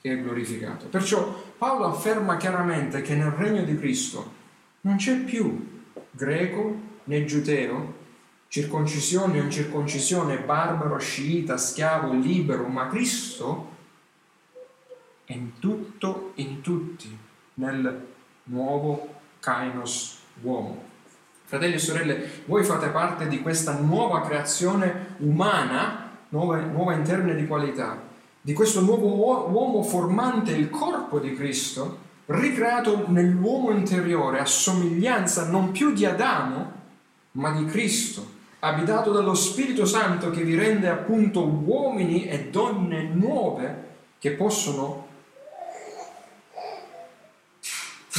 che 0.00 0.12
è 0.12 0.20
glorificato. 0.20 0.86
Perciò 0.86 1.44
Paolo 1.58 1.84
afferma 1.86 2.36
chiaramente 2.36 3.02
che 3.02 3.14
nel 3.14 3.30
regno 3.30 3.62
di 3.62 3.76
Cristo 3.78 4.32
non 4.82 4.96
c'è 4.96 5.16
più 5.16 5.84
greco 6.10 6.80
né 7.04 7.24
giudeo, 7.24 7.94
circoncisione 8.48 9.40
o 9.40 9.42
incirconcisione, 9.42 10.38
barbaro, 10.38 10.98
sciita, 10.98 11.56
schiavo, 11.56 12.12
libero, 12.12 12.66
ma 12.66 12.88
Cristo 12.88 13.74
è 15.26 15.32
in 15.32 15.58
tutto, 15.58 16.32
in 16.36 16.60
tutti, 16.60 17.14
nel 17.54 18.06
nuovo 18.44 19.14
Kainos 19.40 20.20
uomo. 20.42 20.84
Fratelli 21.44 21.74
e 21.74 21.78
sorelle, 21.78 22.30
voi 22.46 22.62
fate 22.64 22.88
parte 22.88 23.26
di 23.26 23.40
questa 23.40 23.78
nuova 23.78 24.22
creazione 24.22 25.16
umana, 25.18 26.10
nuova, 26.28 26.58
nuova 26.60 26.94
in 26.94 27.02
termini 27.02 27.40
di 27.40 27.46
qualità, 27.46 28.00
di 28.40 28.52
questo 28.52 28.80
nuovo 28.80 29.48
uomo 29.50 29.82
formante 29.82 30.52
il 30.52 30.70
corpo 30.70 31.18
di 31.18 31.34
Cristo, 31.34 32.04
ricreato 32.26 33.06
nell'uomo 33.08 33.70
interiore 33.70 34.38
a 34.38 34.44
somiglianza 34.44 35.48
non 35.48 35.72
più 35.72 35.92
di 35.92 36.04
Adamo, 36.04 36.72
ma 37.32 37.50
di 37.50 37.64
Cristo, 37.64 38.34
abitato 38.60 39.10
dallo 39.10 39.34
Spirito 39.34 39.84
Santo 39.86 40.30
che 40.30 40.42
vi 40.42 40.56
rende 40.56 40.88
appunto 40.88 41.44
uomini 41.44 42.26
e 42.26 42.48
donne 42.50 43.02
nuove 43.12 43.84
che 44.18 44.32
possono 44.32 45.05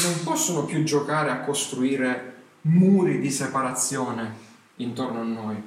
non 0.04 0.24
possono 0.24 0.66
più 0.66 0.84
giocare 0.84 1.32
a 1.32 1.42
costruire 1.42 2.36
muri 2.62 3.20
di 3.20 3.32
separazione 3.32 4.46
intorno 4.78 5.22
a 5.22 5.24
noi, 5.24 5.62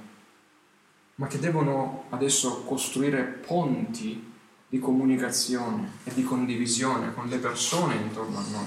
ma 1.16 1.26
che 1.26 1.38
devono 1.38 2.04
adesso 2.10 2.62
costruire 2.62 3.22
ponti 3.22 4.28
di 4.68 4.78
comunicazione 4.78 5.94
e 6.04 6.14
di 6.14 6.22
condivisione 6.22 7.12
con 7.12 7.26
le 7.26 7.38
persone 7.38 7.96
intorno 7.96 8.38
a 8.38 8.44
noi. 8.50 8.66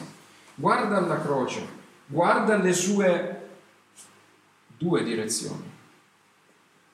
Guarda 0.56 1.00
la 1.00 1.22
croce, 1.22 1.66
guarda 2.06 2.58
le 2.58 2.74
sue 2.74 3.50
due 4.78 5.04
direzioni. 5.04 5.72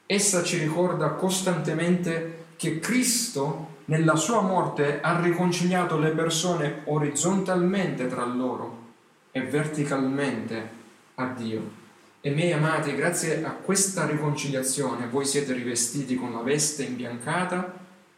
Essa 0.06 0.44
ci 0.44 0.58
ricorda 0.58 1.10
costantemente 1.14 2.46
che 2.56 2.80
Cristo 2.80 3.78
nella 3.90 4.16
sua 4.16 4.42
morte 4.42 5.02
ha 5.02 5.20
riconciliato 5.20 5.98
le 5.98 6.12
persone 6.12 6.82
orizzontalmente 6.86 8.08
tra 8.08 8.24
loro 8.24 8.88
e 9.32 9.42
verticalmente 9.42 10.70
a 11.16 11.26
Dio. 11.36 11.78
E 12.22 12.30
miei 12.30 12.54
amati, 12.54 12.94
grazie 12.96 13.44
a 13.44 13.50
questa 13.50 14.06
riconciliazione 14.06 15.08
voi 15.08 15.26
siete 15.26 15.54
rivestiti 15.54 16.16
con 16.16 16.34
la 16.34 16.42
veste 16.42 16.84
imbiancata 16.84 17.78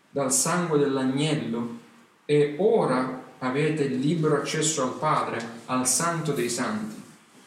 dal 0.09 0.33
sangue 0.33 0.77
dell'agnello 0.77 1.79
e 2.25 2.55
ora 2.57 3.23
avete 3.39 3.85
libero 3.85 4.35
accesso 4.35 4.83
al 4.83 4.97
Padre, 4.99 5.39
al 5.67 5.87
Santo 5.87 6.33
dei 6.33 6.49
Santi. 6.49 7.01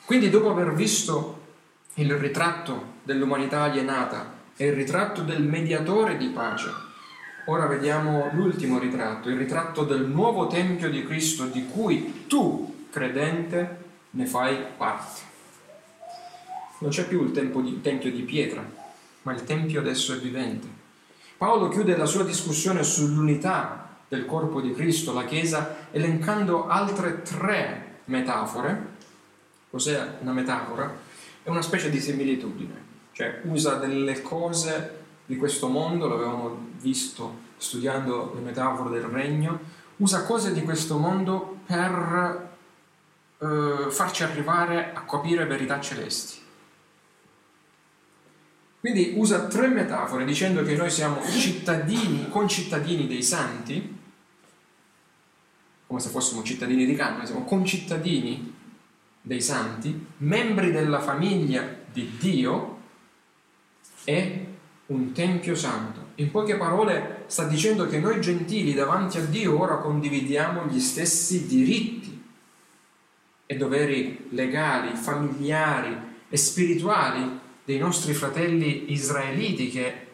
Quindi 0.07 0.31
dopo 0.31 0.51
aver 0.51 0.73
visto 0.73 1.43
il 1.95 2.15
ritratto 2.17 2.93
dell'umanità 3.03 3.65
alienata 3.65 4.33
e 4.57 4.69
il 4.69 4.73
ritratto 4.73 5.21
del 5.21 5.43
mediatore 5.43 6.17
di 6.17 6.29
pace, 6.29 6.93
ora 7.47 7.67
vediamo 7.67 8.31
l'ultimo 8.33 8.79
ritratto, 8.79 9.29
il 9.29 9.37
ritratto 9.37 9.85
del 9.85 10.07
nuovo 10.07 10.47
Tempio 10.47 10.89
di 10.89 11.05
Cristo 11.05 11.47
di 11.47 11.67
cui 11.67 12.25
tu, 12.27 12.87
credente, 12.91 13.83
ne 14.11 14.27
fai 14.27 14.59
parte. 14.77 15.33
Non 16.79 16.91
c'è 16.91 17.07
più 17.07 17.23
il 17.25 17.31
di, 17.31 17.81
tempio 17.81 18.11
di 18.11 18.23
pietra, 18.23 18.65
ma 19.23 19.33
il 19.33 19.45
tempio 19.45 19.81
adesso 19.81 20.15
è 20.15 20.19
vivente. 20.19 20.67
Paolo 21.37 21.69
chiude 21.69 21.97
la 21.97 22.07
sua 22.07 22.25
discussione 22.25 22.83
sull'unità 22.83 23.89
del 24.09 24.25
corpo 24.25 24.61
di 24.61 24.73
Cristo, 24.73 25.13
la 25.13 25.25
Chiesa, 25.25 25.89
elencando 25.91 26.67
altre 26.67 27.23
tre 27.23 28.01
metafore. 28.07 28.93
Cos'è 29.71 30.17
una 30.21 30.33
metafora? 30.33 30.95
È 31.43 31.49
una 31.49 31.63
specie 31.63 31.91
di 31.91 32.01
similitudine, 32.01 32.83
cioè 33.13 33.41
usa 33.45 33.75
delle 33.75 34.23
cose 34.23 35.03
di 35.27 35.37
questo 35.37 35.69
mondo, 35.69 36.07
l'avevamo 36.07 36.73
visto 36.85 37.53
studiando 37.57 38.33
le 38.35 38.43
metafore 38.43 38.91
del 38.91 39.09
regno, 39.09 39.59
usa 39.97 40.25
cose 40.25 40.53
di 40.53 40.63
questo 40.63 40.99
mondo 40.99 41.61
per 41.65 42.51
eh, 43.39 43.87
farci 43.91 44.23
arrivare 44.23 44.93
a 44.93 45.01
capire 45.05 45.47
verità 45.47 45.81
celesti. 45.81 46.43
Quindi 48.81 49.15
usa 49.17 49.47
tre 49.47 49.69
metafore 49.69 50.27
dicendo 50.27 50.63
che 50.63 50.77
noi 50.77 50.91
siamo 50.91 51.23
cittadini, 51.27 52.29
concittadini 52.29 53.07
dei 53.07 53.23
santi, 53.23 53.99
come 55.87 56.01
se 56.01 56.11
fossimo 56.11 56.43
cittadini 56.43 56.85
di 56.85 56.95
Canna, 56.95 57.25
siamo 57.25 57.45
concittadini 57.45 58.55
dei 59.23 59.41
santi, 59.41 60.07
membri 60.19 60.71
della 60.71 61.01
famiglia 61.01 61.67
di 61.91 62.19
Dio 62.19 62.81
e 64.05 64.47
un 64.87 65.13
tempio 65.13 65.55
santo. 65.55 66.04
In 66.17 66.31
poche 66.31 66.57
parole 66.57 67.25
sta 67.27 67.45
dicendo 67.45 67.87
che 67.87 67.99
noi 67.99 68.21
gentili 68.21 68.73
davanti 68.73 69.19
a 69.19 69.25
Dio 69.25 69.59
ora 69.61 69.79
condividiamo 69.79 70.67
gli 70.67 70.79
stessi 70.79 71.47
diritti 71.47 72.23
e 73.47 73.57
doveri 73.57 74.29
legali, 74.31 74.95
familiari 74.95 75.97
e 76.29 76.37
spirituali 76.37 77.41
dei 77.65 77.79
nostri 77.79 78.15
fratelli 78.15 78.93
israeliti 78.93 79.71
che 79.71 80.07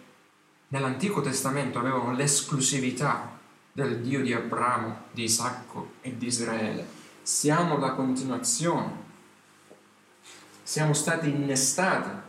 nell'Antico 0.68 1.20
Testamento 1.20 1.78
avevano 1.78 2.14
l'esclusività 2.14 3.38
del 3.70 4.00
Dio 4.00 4.22
di 4.22 4.32
Abramo, 4.32 5.02
di 5.10 5.24
Isacco 5.24 5.92
e 6.00 6.16
di 6.16 6.26
Israele. 6.26 6.86
Siamo 7.22 7.76
la 7.76 7.92
continuazione. 7.92 9.08
Siamo 10.62 10.94
stati 10.94 11.28
innestati. 11.28 12.28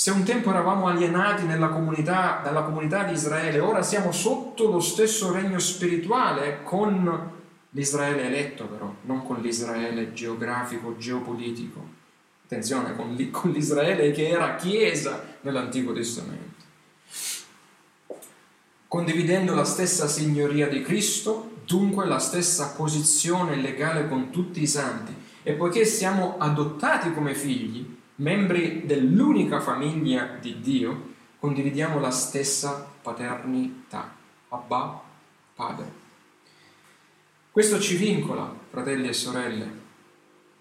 Se 0.00 0.10
un 0.10 0.22
tempo 0.22 0.48
eravamo 0.48 0.86
alienati 0.86 1.46
comunità, 1.68 2.40
dalla 2.42 2.62
comunità 2.62 3.04
di 3.04 3.12
Israele, 3.12 3.58
ora 3.58 3.82
siamo 3.82 4.12
sotto 4.12 4.70
lo 4.70 4.80
stesso 4.80 5.30
regno 5.30 5.58
spirituale 5.58 6.62
con 6.62 7.32
l'Israele 7.68 8.24
eletto 8.24 8.64
però, 8.64 8.94
non 9.02 9.22
con 9.26 9.42
l'Israele 9.42 10.14
geografico, 10.14 10.96
geopolitico 10.96 11.86
attenzione, 12.46 12.96
con, 12.96 13.14
l'Israele 13.52 14.10
che 14.12 14.30
era 14.30 14.56
chiesa 14.56 15.22
nell'Antico 15.42 15.92
Testamento. 15.92 16.64
Condividendo 18.88 19.54
la 19.54 19.64
stessa 19.64 20.08
signoria 20.08 20.66
di 20.66 20.80
Cristo, 20.80 21.56
dunque 21.66 22.06
la 22.06 22.18
stessa 22.18 22.72
posizione 22.74 23.56
legale 23.56 24.08
con 24.08 24.30
tutti 24.30 24.62
i 24.62 24.66
santi, 24.66 25.14
e 25.42 25.52
poiché 25.52 25.84
siamo 25.84 26.36
adottati 26.38 27.12
come 27.12 27.34
figli, 27.34 27.98
membri 28.20 28.84
dell'unica 28.84 29.60
famiglia 29.60 30.36
di 30.40 30.60
Dio, 30.60 31.14
condividiamo 31.38 31.98
la 31.98 32.10
stessa 32.10 32.86
paternità. 33.00 34.14
Abba, 34.48 35.02
Padre. 35.54 35.98
Questo 37.50 37.80
ci 37.80 37.96
vincola, 37.96 38.54
fratelli 38.70 39.08
e 39.08 39.12
sorelle. 39.12 39.78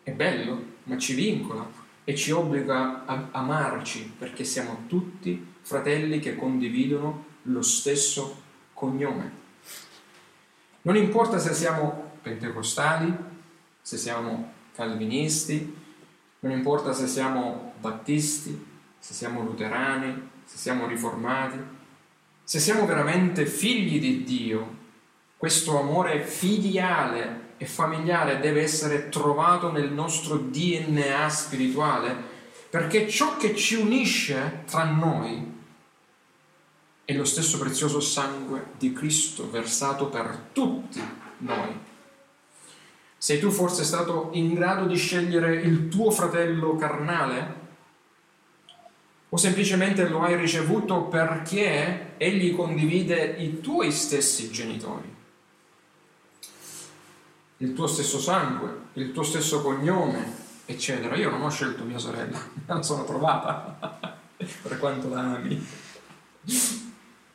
È 0.03 0.11
bello, 0.11 0.63
ma 0.83 0.97
ci 0.97 1.13
vincola 1.13 1.69
e 2.03 2.15
ci 2.15 2.31
obbliga 2.31 3.05
a 3.05 3.27
amarci 3.31 4.13
perché 4.17 4.43
siamo 4.43 4.85
tutti 4.87 5.53
fratelli 5.61 6.19
che 6.19 6.35
condividono 6.35 7.25
lo 7.43 7.61
stesso 7.61 8.41
cognome. 8.73 9.37
Non 10.83 10.95
importa 10.95 11.37
se 11.39 11.53
siamo 11.53 12.13
pentecostali, 12.21 13.13
se 13.81 13.97
siamo 13.97 14.53
calvinisti, 14.73 15.78
non 16.39 16.51
importa 16.51 16.93
se 16.93 17.07
siamo 17.07 17.73
battisti, 17.79 18.67
se 18.97 19.13
siamo 19.13 19.41
luterani, 19.41 20.29
se 20.45 20.57
siamo 20.57 20.87
riformati, 20.87 21.57
se 22.43 22.59
siamo 22.59 22.85
veramente 22.85 23.45
figli 23.45 23.99
di 23.99 24.23
Dio, 24.23 24.77
questo 25.37 25.79
amore 25.79 26.23
filiale 26.23 27.47
e 27.57 27.65
familiare 27.65 28.39
deve 28.39 28.61
essere 28.61 29.09
trovato 29.09 29.71
nel 29.71 29.91
nostro 29.91 30.37
DNA 30.37 31.29
spirituale, 31.29 32.15
perché 32.69 33.07
ciò 33.09 33.37
che 33.37 33.55
ci 33.55 33.75
unisce 33.75 34.63
tra 34.65 34.85
noi 34.85 35.57
è 37.05 37.13
lo 37.13 37.25
stesso 37.25 37.57
prezioso 37.57 37.99
sangue 37.99 38.71
di 38.77 38.93
Cristo 38.93 39.49
versato 39.49 40.07
per 40.07 40.49
tutti 40.53 41.01
noi. 41.39 41.87
Sei 43.19 43.37
tu 43.37 43.51
forse 43.51 43.83
stato 43.83 44.29
in 44.31 44.55
grado 44.55 44.87
di 44.87 44.95
scegliere 44.95 45.57
il 45.57 45.89
tuo 45.89 46.09
fratello 46.09 46.75
carnale? 46.75 47.57
O 49.29 49.37
semplicemente 49.37 50.07
lo 50.07 50.21
hai 50.21 50.35
ricevuto 50.35 51.03
perché 51.03 52.15
egli 52.17 52.55
condivide 52.55 53.35
i 53.37 53.61
tuoi 53.61 53.91
stessi 53.91 54.49
genitori? 54.49 55.17
il 57.61 57.73
tuo 57.73 57.87
stesso 57.87 58.19
sangue, 58.19 58.87
il 58.93 59.11
tuo 59.11 59.23
stesso 59.23 59.61
cognome, 59.61 60.33
eccetera. 60.65 61.15
Io 61.15 61.29
non 61.29 61.41
ho 61.41 61.49
scelto 61.49 61.83
mia 61.83 61.97
sorella, 61.97 62.39
la 62.65 62.81
sono 62.81 63.03
trovata, 63.03 64.17
per 64.37 64.79
quanto 64.79 65.09
la 65.09 65.35
ami. 65.35 65.67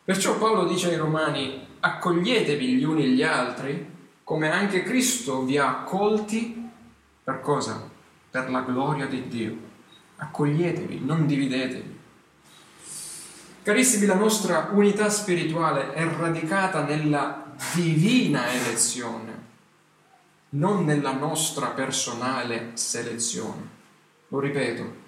Perciò 0.04 0.38
Paolo 0.38 0.64
dice 0.66 0.88
ai 0.88 0.96
Romani, 0.96 1.66
accoglietevi 1.80 2.74
gli 2.74 2.84
uni 2.84 3.08
gli 3.08 3.22
altri, 3.22 3.92
come 4.24 4.50
anche 4.50 4.82
Cristo 4.82 5.44
vi 5.44 5.58
ha 5.58 5.68
accolti, 5.68 6.70
per 7.22 7.40
cosa? 7.40 7.88
Per 8.30 8.50
la 8.50 8.62
gloria 8.62 9.06
di 9.06 9.28
Dio. 9.28 9.56
Accoglietevi, 10.16 11.00
non 11.04 11.26
dividetevi. 11.26 11.98
Carissimi, 13.62 14.06
la 14.06 14.14
nostra 14.14 14.70
unità 14.72 15.08
spirituale 15.08 15.92
è 15.92 16.06
radicata 16.06 16.84
nella 16.84 17.44
divina 17.74 18.50
elezione 18.50 19.42
non 20.54 20.84
nella 20.84 21.12
nostra 21.12 21.68
personale 21.68 22.70
selezione. 22.74 23.72
Lo 24.28 24.40
ripeto, 24.40 25.02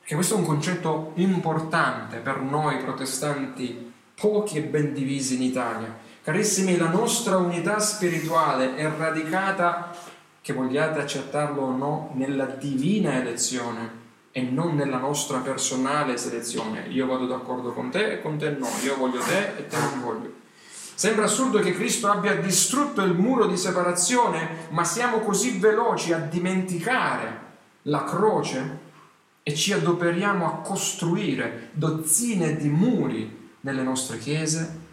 Perché 0.00 0.16
questo 0.16 0.34
è 0.34 0.38
un 0.38 0.44
concetto 0.44 1.12
importante 1.14 2.18
per 2.18 2.40
noi 2.42 2.76
protestanti, 2.76 3.92
pochi 4.14 4.58
e 4.58 4.62
ben 4.62 4.92
divisi 4.92 5.36
in 5.36 5.42
Italia. 5.42 5.96
Carissimi, 6.24 6.78
la 6.78 6.88
nostra 6.88 7.36
unità 7.36 7.78
spirituale 7.80 8.76
è 8.76 8.90
radicata, 8.96 9.94
che 10.40 10.54
vogliate 10.54 10.98
accettarlo 10.98 11.60
o 11.60 11.76
no, 11.76 12.12
nella 12.14 12.46
divina 12.46 13.20
elezione 13.20 13.90
e 14.32 14.40
non 14.40 14.74
nella 14.74 14.96
nostra 14.96 15.40
personale 15.40 16.16
selezione. 16.16 16.86
Io 16.88 17.06
vado 17.06 17.26
d'accordo 17.26 17.74
con 17.74 17.90
te 17.90 18.12
e 18.12 18.22
con 18.22 18.38
te 18.38 18.48
no, 18.52 18.66
io 18.82 18.96
voglio 18.96 19.20
te 19.20 19.54
e 19.58 19.66
te 19.66 19.76
non 19.76 20.00
voglio. 20.00 20.32
Sembra 20.94 21.26
assurdo 21.26 21.58
che 21.58 21.74
Cristo 21.74 22.10
abbia 22.10 22.36
distrutto 22.36 23.02
il 23.02 23.12
muro 23.12 23.44
di 23.44 23.58
separazione, 23.58 24.68
ma 24.70 24.82
siamo 24.82 25.18
così 25.18 25.58
veloci 25.58 26.14
a 26.14 26.20
dimenticare 26.20 27.40
la 27.82 28.02
croce 28.02 28.78
e 29.42 29.54
ci 29.54 29.74
adoperiamo 29.74 30.46
a 30.46 30.56
costruire 30.62 31.68
dozzine 31.72 32.56
di 32.56 32.70
muri 32.70 33.50
nelle 33.60 33.82
nostre 33.82 34.16
chiese 34.16 34.83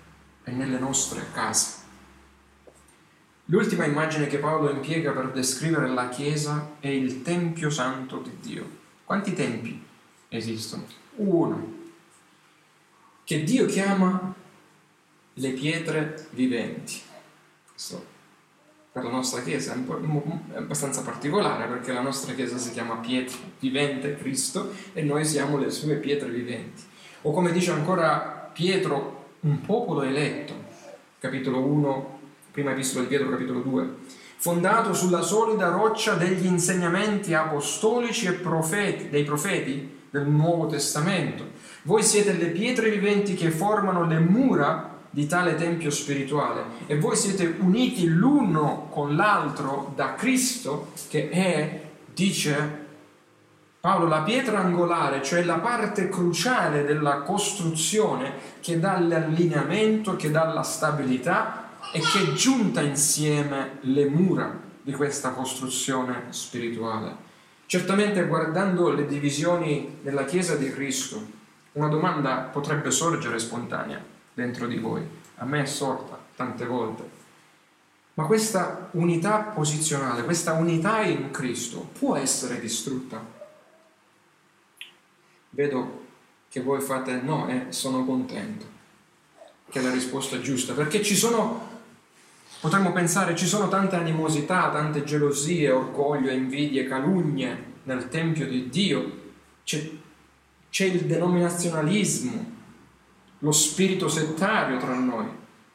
e 0.43 0.51
nelle 0.51 0.79
nostre 0.79 1.25
case. 1.33 1.79
L'ultima 3.45 3.85
immagine 3.85 4.27
che 4.27 4.37
Paolo 4.37 4.71
impiega 4.71 5.11
per 5.11 5.31
descrivere 5.31 5.89
la 5.89 6.09
Chiesa 6.09 6.75
è 6.79 6.87
il 6.87 7.21
Tempio 7.21 7.69
Santo 7.69 8.19
di 8.19 8.37
Dio. 8.39 8.79
Quanti 9.03 9.33
tempi 9.33 9.83
esistono? 10.29 10.85
Uno, 11.15 11.79
che 13.23 13.43
Dio 13.43 13.65
chiama 13.65 14.33
le 15.33 15.49
pietre 15.51 16.27
viventi. 16.31 17.01
Questo 17.69 18.11
per 18.91 19.03
la 19.03 19.09
nostra 19.09 19.41
Chiesa 19.41 19.73
è 19.73 20.57
abbastanza 20.57 21.01
particolare 21.01 21.65
perché 21.67 21.93
la 21.93 22.01
nostra 22.01 22.33
Chiesa 22.33 22.57
si 22.57 22.71
chiama 22.71 22.95
pietra 22.95 23.37
vivente 23.59 24.17
Cristo 24.17 24.73
e 24.93 25.01
noi 25.01 25.23
siamo 25.23 25.57
le 25.57 25.71
sue 25.71 25.95
pietre 25.95 26.29
viventi. 26.29 26.83
O 27.23 27.31
come 27.31 27.51
dice 27.51 27.71
ancora 27.71 28.49
Pietro, 28.53 29.10
un 29.41 29.61
popolo 29.61 30.03
eletto, 30.03 30.53
capitolo 31.19 31.65
1, 31.65 32.19
prima 32.51 32.71
epistola 32.71 33.01
di 33.03 33.07
Pietro, 33.07 33.29
capitolo 33.29 33.61
2, 33.61 33.89
fondato 34.37 34.93
sulla 34.93 35.21
solida 35.21 35.69
roccia 35.69 36.13
degli 36.13 36.45
insegnamenti 36.45 37.33
apostolici 37.33 38.27
e 38.27 38.33
profeti, 38.33 39.09
dei 39.09 39.23
profeti 39.23 39.99
del 40.11 40.27
Nuovo 40.27 40.67
Testamento. 40.67 41.43
Voi 41.83 42.03
siete 42.03 42.33
le 42.33 42.47
pietre 42.47 42.91
viventi 42.91 43.33
che 43.33 43.49
formano 43.49 44.05
le 44.05 44.19
mura 44.19 44.99
di 45.09 45.25
tale 45.25 45.55
tempio 45.55 45.89
spirituale 45.89 46.63
e 46.85 46.99
voi 46.99 47.15
siete 47.15 47.55
uniti 47.59 48.05
l'uno 48.07 48.87
con 48.91 49.15
l'altro 49.15 49.91
da 49.95 50.13
Cristo 50.13 50.91
che 51.09 51.29
è, 51.29 51.81
dice 52.13 52.80
Paolo, 53.81 54.05
la 54.05 54.21
pietra 54.21 54.59
angolare, 54.59 55.23
cioè 55.23 55.43
la 55.43 55.57
parte 55.57 56.07
cruciale 56.07 56.85
della 56.85 57.21
costruzione 57.21 58.33
che 58.59 58.79
dà 58.79 58.99
l'allineamento, 58.99 60.15
che 60.15 60.29
dà 60.29 60.45
la 60.53 60.61
stabilità 60.61 61.69
e 61.91 61.99
che 61.99 62.33
giunta 62.35 62.81
insieme 62.81 63.79
le 63.81 64.05
mura 64.05 64.55
di 64.83 64.93
questa 64.93 65.31
costruzione 65.31 66.25
spirituale. 66.29 67.29
Certamente 67.65 68.27
guardando 68.27 68.91
le 68.91 69.07
divisioni 69.07 69.97
della 70.03 70.25
Chiesa 70.25 70.55
di 70.55 70.71
Cristo, 70.71 71.19
una 71.71 71.87
domanda 71.87 72.49
potrebbe 72.51 72.91
sorgere 72.91 73.39
spontanea 73.39 73.99
dentro 74.31 74.67
di 74.67 74.77
voi. 74.77 75.01
A 75.37 75.45
me 75.45 75.63
è 75.63 75.65
sorta 75.65 76.19
tante 76.35 76.65
volte. 76.67 77.09
Ma 78.13 78.25
questa 78.25 78.89
unità 78.91 79.39
posizionale, 79.39 80.23
questa 80.23 80.53
unità 80.53 81.01
in 81.01 81.31
Cristo 81.31 81.89
può 81.97 82.15
essere 82.15 82.59
distrutta? 82.59 83.39
Vedo 85.51 86.05
che 86.49 86.61
voi 86.61 86.81
fate 86.81 87.21
no 87.21 87.47
e 87.47 87.67
sono 87.69 88.03
contento. 88.05 88.65
Che 89.69 89.81
la 89.81 89.91
risposta 89.91 90.35
è 90.35 90.41
giusta, 90.41 90.73
perché 90.73 91.01
ci 91.01 91.15
sono, 91.15 91.69
potremmo 92.59 92.91
pensare, 92.91 93.35
ci 93.37 93.45
sono 93.45 93.69
tante 93.69 93.95
animosità, 93.95 94.69
tante 94.69 95.05
gelosie, 95.05 95.71
orgoglio, 95.71 96.29
invidie, 96.29 96.87
calunnie 96.87 97.69
nel 97.83 98.09
Tempio 98.09 98.47
di 98.47 98.69
Dio, 98.69 99.19
c'è, 99.63 99.89
c'è 100.69 100.85
il 100.85 101.05
denominazionalismo, 101.05 102.51
lo 103.39 103.51
spirito 103.51 104.09
settario 104.09 104.77
tra 104.77 104.93
noi, 104.93 105.27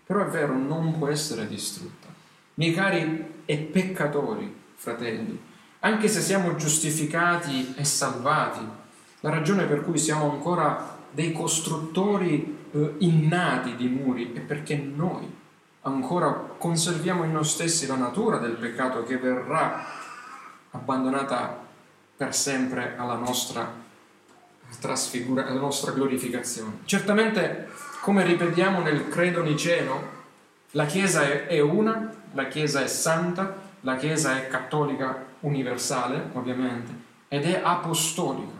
però 0.05 0.27
è 0.27 0.29
vero, 0.29 0.57
non 0.57 0.99
può 0.99 1.09
essere 1.09 1.49
distrutta. 1.49 2.07
Miei 2.55 2.75
cari 2.75 3.43
e 3.47 3.57
peccatori, 3.57 4.55
fratelli, 4.75 5.41
anche 5.81 6.09
se 6.09 6.21
siamo 6.21 6.55
giustificati 6.57 7.75
e 7.77 7.85
salvati, 7.85 8.85
la 9.27 9.33
ragione 9.33 9.65
per 9.65 9.83
cui 9.83 9.99
siamo 9.99 10.31
ancora 10.31 10.99
dei 11.11 11.33
costruttori 11.33 12.69
eh, 12.71 12.95
innati 12.99 13.75
di 13.75 13.89
muri 13.89 14.33
è 14.33 14.39
perché 14.39 14.77
noi 14.77 15.29
ancora 15.81 16.31
conserviamo 16.57 17.25
in 17.25 17.33
noi 17.33 17.45
stessi 17.45 17.89
la 17.89 17.97
natura 17.97 18.39
del 18.39 18.53
peccato 18.53 19.03
che 19.03 19.19
verrà 19.19 19.85
abbandonata 20.71 21.59
per 22.17 22.37
sempre 22.37 22.95
alla 22.97 23.17
nostra 23.17 23.69
trasfigura, 24.79 25.45
la 25.49 25.59
nostra 25.59 25.91
glorificazione. 25.91 26.79
Certamente, 26.85 27.69
come 28.03 28.25
ripetiamo 28.25 28.81
nel 28.81 29.09
credo 29.09 29.43
niceno, 29.43 30.15
la 30.73 30.87
Chiesa 30.87 31.47
è 31.49 31.59
una, 31.59 32.13
la 32.33 32.47
Chiesa 32.47 32.81
è 32.81 32.87
santa, 32.87 33.57
la 33.81 33.97
Chiesa 33.97 34.37
è 34.37 34.47
cattolica 34.47 35.25
universale, 35.41 36.31
ovviamente, 36.33 36.93
ed 37.27 37.45
è 37.45 37.61
apostolica. 37.65 38.56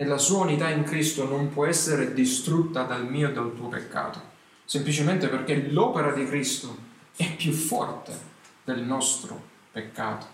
E 0.00 0.06
la 0.06 0.16
sua 0.16 0.44
unità 0.44 0.70
in 0.70 0.84
Cristo 0.84 1.28
non 1.28 1.52
può 1.52 1.66
essere 1.66 2.14
distrutta 2.14 2.84
dal 2.84 3.06
mio 3.06 3.28
e 3.28 3.32
dal 3.32 3.54
tuo 3.54 3.68
peccato, 3.68 4.18
semplicemente 4.64 5.28
perché 5.28 5.68
l'opera 5.68 6.12
di 6.12 6.24
Cristo 6.24 6.74
è 7.14 7.36
più 7.36 7.52
forte 7.52 8.18
del 8.64 8.80
nostro 8.80 9.38
peccato. 9.70 10.26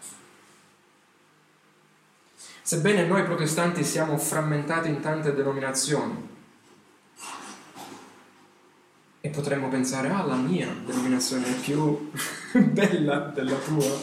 Sebbene 2.62 3.06
noi 3.06 3.24
protestanti 3.24 3.82
siamo 3.82 4.16
frammentati 4.18 4.88
in 4.88 5.00
tante 5.00 5.34
denominazioni 5.34 6.28
e 9.20 9.28
potremmo 9.30 9.68
pensare, 9.68 10.10
ah, 10.10 10.24
la 10.24 10.36
mia 10.36 10.72
denominazione 10.86 11.44
è 11.44 11.58
più 11.58 12.12
bella 12.70 13.32
della 13.34 13.56
tua. 13.56 13.98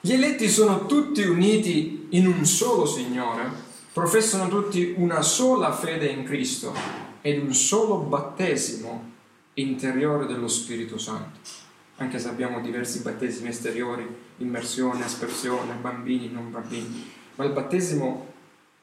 Gli 0.00 0.12
eletti 0.12 0.48
sono 0.48 0.86
tutti 0.86 1.22
uniti 1.22 2.06
in 2.10 2.28
un 2.28 2.44
solo 2.46 2.86
Signore, 2.86 3.70
professano 3.92 4.48
tutti 4.48 4.94
una 4.96 5.22
sola 5.22 5.72
fede 5.72 6.06
in 6.06 6.24
Cristo 6.24 6.72
ed 7.20 7.42
un 7.42 7.52
solo 7.52 7.96
battesimo 7.98 9.10
interiore 9.54 10.26
dello 10.26 10.48
Spirito 10.48 10.98
Santo. 10.98 11.38
Anche 11.96 12.18
se 12.18 12.28
abbiamo 12.28 12.60
diversi 12.60 13.00
battesimi 13.00 13.48
esteriori, 13.48 14.06
immersione, 14.38 15.04
aspersione, 15.04 15.74
bambini, 15.74 16.30
non 16.30 16.50
bambini 16.50 17.20
ma 17.34 17.44
il 17.44 17.52
battesimo 17.52 18.30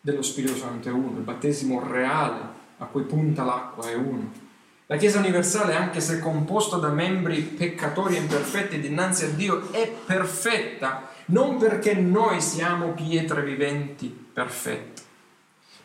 dello 0.02 0.22
Spirito 0.22 0.56
Santo 0.56 0.90
è 0.90 0.92
uno, 0.92 1.18
il 1.18 1.24
battesimo 1.24 1.86
reale 1.86 2.58
a 2.78 2.86
cui 2.86 3.04
punta 3.04 3.44
l'acqua 3.44 3.90
è 3.90 3.96
uno. 3.96 4.48
La 4.88 4.98
Chiesa 4.98 5.20
universale, 5.20 5.76
anche 5.76 6.02
se 6.02 6.20
composta 6.20 6.78
da 6.78 6.90
membri 6.90 7.42
peccatori 7.42 8.16
e 8.16 8.20
imperfetti 8.20 8.80
dinanzi 8.80 9.26
a 9.26 9.30
Dio, 9.30 9.72
è 9.72 9.88
perfetta 10.06 11.09
non 11.30 11.58
perché 11.58 11.94
noi 11.94 12.42
siamo 12.42 12.94
pietre 12.94 13.44
viventi 13.44 14.08
perfette, 14.08 15.02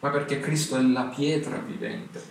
ma 0.00 0.10
perché 0.10 0.40
Cristo 0.40 0.76
è 0.76 0.82
la 0.82 1.04
pietra 1.04 1.56
vivente, 1.56 2.22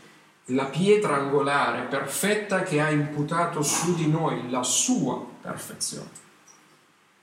la 0.45 0.65
pietra 0.65 1.15
angolare 1.15 1.83
perfetta 1.83 2.63
che 2.63 2.81
ha 2.81 2.89
imputato 2.89 3.61
su 3.61 3.95
di 3.95 4.07
noi 4.07 4.49
la 4.49 4.63
sua 4.63 5.23
perfezione. 5.41 6.21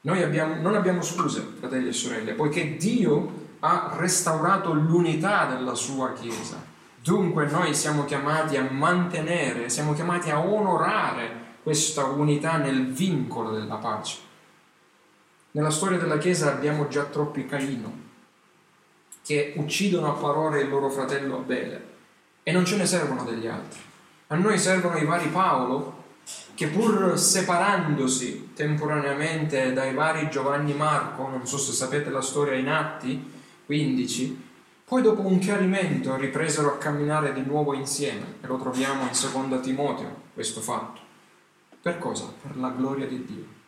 Noi 0.03 0.22
abbiamo, 0.22 0.55
non 0.61 0.74
abbiamo 0.74 1.03
scuse, 1.03 1.47
fratelli 1.59 1.88
e 1.88 1.93
sorelle, 1.93 2.32
poiché 2.32 2.76
Dio 2.76 3.49
ha 3.61 3.95
restaurato 3.97 4.72
l'unità 4.72 5.45
della 5.47 5.74
sua 5.74 6.12
Chiesa. 6.14 6.68
Dunque 7.03 7.47
noi 7.47 7.74
siamo 7.74 8.05
chiamati 8.05 8.57
a 8.57 8.70
mantenere, 8.70 9.68
siamo 9.68 9.93
chiamati 9.93 10.30
a 10.30 10.38
onorare 10.38 11.49
questa 11.62 12.05
unità 12.05 12.57
nel 12.57 12.86
vincolo 12.93 13.51
della 13.51 13.76
pace. 13.76 14.28
Nella 15.53 15.70
storia 15.70 15.98
della 15.98 16.18
Chiesa 16.18 16.53
abbiamo 16.53 16.86
già 16.86 17.05
troppi 17.05 17.44
Caino 17.44 18.09
che 19.24 19.55
uccidono 19.57 20.09
a 20.09 20.18
parole 20.18 20.61
il 20.61 20.68
loro 20.68 20.88
fratello 20.90 21.38
Abele 21.38 21.88
e 22.44 22.53
non 22.53 22.64
ce 22.64 22.76
ne 22.76 22.86
servono 22.86 23.24
degli 23.24 23.48
altri. 23.48 23.80
A 24.28 24.36
noi 24.36 24.59
servono 24.59 24.96
i 24.96 25.05
vari 25.05 25.28
Paolo 25.28 26.05
che 26.55 26.68
pur 26.68 27.18
separandosi 27.18 28.53
temporaneamente 28.55 29.72
dai 29.72 29.92
vari 29.92 30.30
Giovanni 30.30 30.72
Marco, 30.72 31.26
non 31.26 31.44
so 31.46 31.59
se 31.59 31.72
sapete 31.72 32.11
la 32.11 32.22
storia 32.22 32.55
in 32.55 32.68
Atti 32.68 33.32
15, 33.66 34.48
poi 34.84 35.03
dopo 35.03 35.26
un 35.26 35.40
chiarimento 35.40 36.14
ripresero 36.14 36.74
a 36.74 36.78
camminare 36.78 37.32
di 37.32 37.42
nuovo 37.42 37.74
insieme 37.74 38.34
e 38.40 38.46
lo 38.46 38.57
troviamo 38.57 39.03
in 39.03 39.14
seconda 39.14 39.59
Timoteo 39.59 40.28
questo 40.32 40.61
fatto. 40.61 41.01
Per 41.82 41.98
cosa? 41.98 42.32
Per 42.40 42.57
la 42.57 42.70
gloria 42.70 43.07
di 43.07 43.24
Dio. 43.24 43.60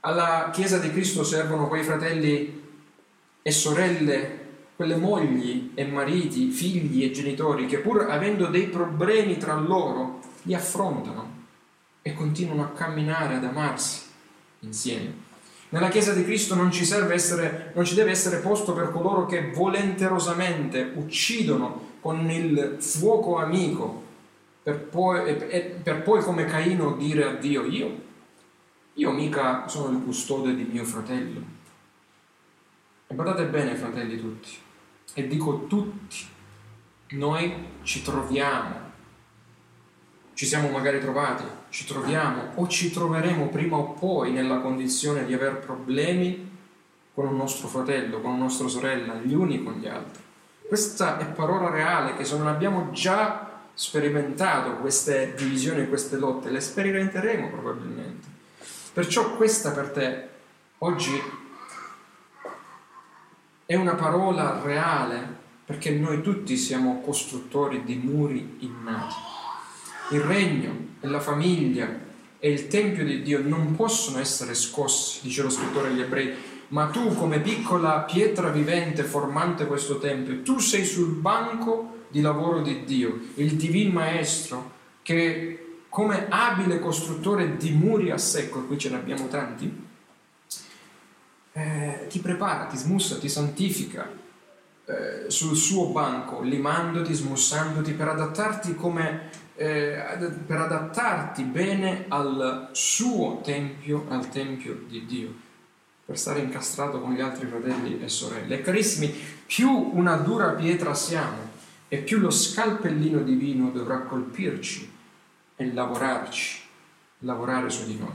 Alla 0.00 0.50
Chiesa 0.52 0.78
di 0.78 0.92
Cristo 0.92 1.24
servono 1.24 1.66
quei 1.68 1.82
fratelli 1.82 2.66
e 3.42 3.50
sorelle 3.50 4.46
quelle 4.78 4.94
mogli 4.94 5.72
e 5.74 5.84
mariti, 5.86 6.50
figli 6.50 7.02
e 7.02 7.10
genitori 7.10 7.66
che 7.66 7.78
pur 7.78 8.06
avendo 8.08 8.46
dei 8.46 8.68
problemi 8.68 9.36
tra 9.36 9.54
loro 9.54 10.20
li 10.42 10.54
affrontano 10.54 11.46
e 12.00 12.14
continuano 12.14 12.62
a 12.62 12.68
camminare, 12.68 13.34
ad 13.34 13.44
amarsi 13.44 14.02
insieme. 14.60 15.26
Nella 15.70 15.88
Chiesa 15.88 16.12
di 16.12 16.22
Cristo 16.22 16.54
non 16.54 16.70
ci, 16.70 16.88
essere, 17.10 17.72
non 17.74 17.84
ci 17.84 17.96
deve 17.96 18.12
essere 18.12 18.38
posto 18.38 18.72
per 18.72 18.92
coloro 18.92 19.26
che 19.26 19.50
volenterosamente 19.50 20.92
uccidono 20.94 21.96
con 22.00 22.30
il 22.30 22.76
fuoco 22.78 23.38
amico 23.38 24.04
per 24.62 24.78
poi, 24.78 25.34
per 25.82 26.02
poi 26.02 26.22
come 26.22 26.44
Caino 26.44 26.92
dire 26.92 27.24
a 27.24 27.32
Dio 27.32 27.64
io, 27.64 28.06
io 28.98 29.10
mica 29.10 29.66
sono 29.66 29.96
il 29.96 30.04
custode 30.04 30.54
di 30.54 30.62
mio 30.64 30.84
fratello. 30.84 31.42
E 33.06 33.14
guardate 33.14 33.46
bene 33.46 33.74
fratelli 33.74 34.20
tutti, 34.20 34.50
e 35.14 35.26
dico 35.26 35.66
tutti, 35.66 36.26
noi 37.10 37.54
ci 37.82 38.02
troviamo 38.02 38.86
ci 40.38 40.46
siamo 40.46 40.68
magari 40.68 41.00
trovati, 41.00 41.42
ci 41.68 41.84
troviamo 41.84 42.52
o 42.54 42.68
ci 42.68 42.92
troveremo 42.92 43.48
prima 43.48 43.76
o 43.76 43.94
poi 43.94 44.30
nella 44.30 44.60
condizione 44.60 45.26
di 45.26 45.34
aver 45.34 45.58
problemi 45.58 46.48
con 47.12 47.26
un 47.26 47.36
nostro 47.36 47.66
fratello, 47.66 48.20
con 48.20 48.34
una 48.34 48.44
nostra 48.44 48.68
sorella, 48.68 49.14
gli 49.14 49.34
uni 49.34 49.64
con 49.64 49.72
gli 49.72 49.88
altri. 49.88 50.22
Questa 50.68 51.18
è 51.18 51.26
parola 51.32 51.70
reale 51.70 52.14
che 52.14 52.24
se 52.24 52.36
non 52.36 52.46
abbiamo 52.46 52.92
già 52.92 53.62
sperimentato 53.74 54.76
queste 54.76 55.34
divisioni, 55.36 55.88
queste 55.88 56.16
lotte, 56.18 56.50
le 56.50 56.60
sperimenteremo 56.60 57.48
probabilmente. 57.48 58.27
Perciò 58.98 59.36
questa 59.36 59.70
per 59.70 59.90
te 59.90 60.28
oggi 60.78 61.22
è 63.64 63.76
una 63.76 63.94
parola 63.94 64.60
reale 64.60 65.36
perché 65.64 65.92
noi 65.92 66.20
tutti 66.20 66.56
siamo 66.56 67.00
costruttori 67.02 67.84
di 67.84 67.94
muri 67.94 68.56
innati. 68.58 69.14
Il 70.10 70.22
regno 70.22 70.96
e 71.00 71.06
la 71.06 71.20
famiglia 71.20 71.88
e 72.40 72.50
il 72.50 72.66
Tempio 72.66 73.04
di 73.04 73.22
Dio 73.22 73.40
non 73.40 73.76
possono 73.76 74.18
essere 74.18 74.54
scossi, 74.54 75.20
dice 75.22 75.42
lo 75.42 75.50
scrittore 75.50 75.90
agli 75.90 76.00
ebrei, 76.00 76.34
ma 76.70 76.88
tu 76.88 77.14
come 77.14 77.38
piccola 77.38 78.00
pietra 78.00 78.48
vivente 78.48 79.04
formante 79.04 79.66
questo 79.66 80.00
Tempio, 80.00 80.42
tu 80.42 80.58
sei 80.58 80.84
sul 80.84 81.10
banco 81.10 82.06
di 82.08 82.20
lavoro 82.20 82.62
di 82.62 82.82
Dio, 82.82 83.16
il 83.34 83.52
Divin 83.52 83.92
Maestro 83.92 84.72
che 85.02 85.67
come 85.88 86.26
abile 86.28 86.78
costruttore 86.80 87.56
di 87.56 87.72
muri 87.72 88.10
a 88.10 88.18
secco, 88.18 88.64
qui 88.64 88.78
ce 88.78 88.90
ne 88.90 88.96
abbiamo 88.96 89.28
tanti, 89.28 89.86
eh, 91.52 92.06
ti 92.08 92.20
prepara, 92.20 92.66
ti 92.66 92.76
smussa, 92.76 93.18
ti 93.18 93.28
santifica 93.28 94.08
eh, 94.84 95.24
sul 95.28 95.56
suo 95.56 95.88
banco, 95.88 96.40
limandoti, 96.40 97.12
smussandoti 97.12 97.92
per 97.92 98.08
adattarti 98.08 98.74
come 98.74 99.46
eh, 99.60 100.00
per 100.46 100.60
adattarti 100.60 101.42
bene 101.42 102.04
al 102.06 102.68
suo 102.70 103.40
tempio, 103.42 104.06
al 104.08 104.28
tempio 104.28 104.84
di 104.86 105.04
Dio, 105.04 105.34
per 106.04 106.16
stare 106.16 106.38
incastrato 106.38 107.00
con 107.00 107.12
gli 107.12 107.20
altri 107.20 107.48
fratelli 107.48 108.00
e 108.00 108.08
sorelle. 108.08 108.60
E 108.60 108.62
carissimi, 108.62 109.12
più 109.44 109.68
una 109.68 110.14
dura 110.16 110.50
pietra 110.50 110.94
siamo 110.94 111.56
e 111.88 111.98
più 111.98 112.18
lo 112.18 112.30
scalpellino 112.30 113.20
divino 113.22 113.70
dovrà 113.70 114.02
colpirci 114.02 114.96
e 115.58 115.72
lavorarci, 115.74 116.60
lavorare 117.18 117.68
su 117.68 117.84
di 117.84 117.98
noi. 117.98 118.14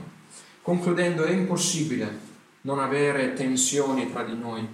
Concludendo, 0.62 1.24
è 1.24 1.30
impossibile 1.30 2.32
non 2.62 2.80
avere 2.80 3.34
tensioni 3.34 4.10
tra 4.10 4.24
di 4.24 4.36
noi, 4.36 4.66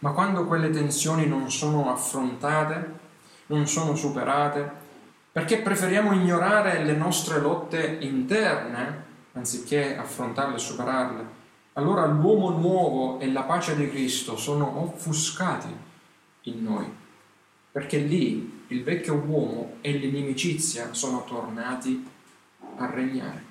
ma 0.00 0.12
quando 0.12 0.44
quelle 0.44 0.70
tensioni 0.70 1.26
non 1.26 1.50
sono 1.50 1.90
affrontate, 1.90 2.98
non 3.46 3.66
sono 3.66 3.96
superate, 3.96 4.70
perché 5.32 5.62
preferiamo 5.62 6.12
ignorare 6.12 6.84
le 6.84 6.94
nostre 6.94 7.40
lotte 7.40 7.98
interne 8.00 9.08
anziché 9.32 9.96
affrontarle 9.96 10.56
e 10.56 10.58
superarle, 10.58 11.24
allora 11.74 12.04
l'uomo 12.04 12.50
nuovo 12.50 13.20
e 13.20 13.30
la 13.30 13.44
pace 13.44 13.76
di 13.76 13.88
Cristo 13.88 14.36
sono 14.36 14.82
offuscati 14.82 15.74
in 16.42 16.62
noi, 16.62 16.92
perché 17.72 17.98
lì 17.98 18.64
il 18.68 18.82
vecchio 18.82 19.14
uomo 19.14 19.76
e 19.80 19.92
l'inimicizia 19.92 20.92
sono 20.92 21.24
tornati 21.24 22.09
a 22.80 22.90
regnare. 22.90 23.44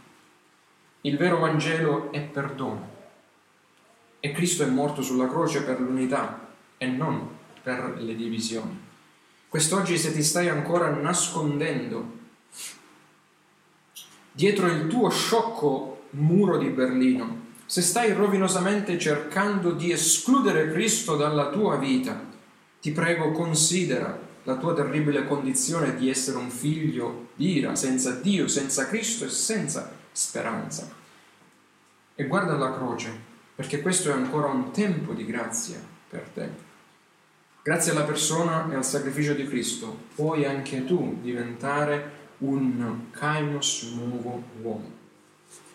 Il 1.02 1.18
vero 1.18 1.40
Vangelo 1.40 2.12
è 2.12 2.22
perdono 2.22 2.98
e 4.20 4.32
Cristo 4.32 4.64
è 4.64 4.68
morto 4.68 5.02
sulla 5.02 5.28
croce 5.28 5.64
per 5.64 5.80
l'unità 5.80 6.48
e 6.78 6.88
non 6.88 7.30
per 7.62 7.96
le 8.00 8.16
divisioni. 8.16 8.88
Quest'oggi 9.48 9.98
se 9.98 10.12
ti 10.12 10.24
stai 10.24 10.50
ancora 10.50 10.90
nascondendo 10.90 12.18
dietro 14.32 14.68
il 14.68 14.88
tuo 14.88 15.10
sciocco 15.10 16.08
muro 16.12 16.58
di 16.58 16.70
Berlino, 16.70 17.48
se 17.66 17.82
stai 17.82 18.14
rovinosamente 18.14 18.98
cercando 18.98 19.72
di 19.72 19.92
escludere 19.92 20.72
Cristo 20.72 21.16
dalla 21.16 21.50
tua 21.50 21.78
vita, 21.78 22.20
ti 22.82 22.92
prego 22.92 23.32
considera 23.32 24.28
la 24.44 24.56
tua 24.56 24.74
terribile 24.74 25.26
condizione 25.26 25.96
di 25.96 26.10
essere 26.10 26.38
un 26.38 26.50
figlio 26.50 27.30
di 27.36 27.58
ira, 27.58 27.76
senza 27.76 28.12
Dio, 28.12 28.48
senza 28.48 28.88
Cristo 28.88 29.26
e 29.26 29.30
senza 29.30 29.92
speranza. 30.12 30.90
E 32.16 32.26
guarda 32.26 32.58
la 32.58 32.74
croce, 32.74 33.10
perché 33.56 33.82
questo 33.82 34.10
è 34.10 34.14
ancora 34.14 34.48
un 34.48 34.72
tempo 34.72 35.14
di 35.14 35.26
grazia 35.26 35.80
per 36.10 36.30
te. 36.34 36.68
Grazie 37.62 37.92
alla 37.92 38.04
persona 38.04 38.72
e 38.72 38.76
al 38.76 38.86
sacrificio 38.86 39.34
di 39.34 39.46
Cristo 39.46 40.06
puoi 40.16 40.46
anche 40.46 40.86
tu 40.86 41.20
diventare 41.22 42.18
un 42.40 43.12
kainos 43.12 43.94
nuovo 43.96 44.44
uomo. 44.62 44.98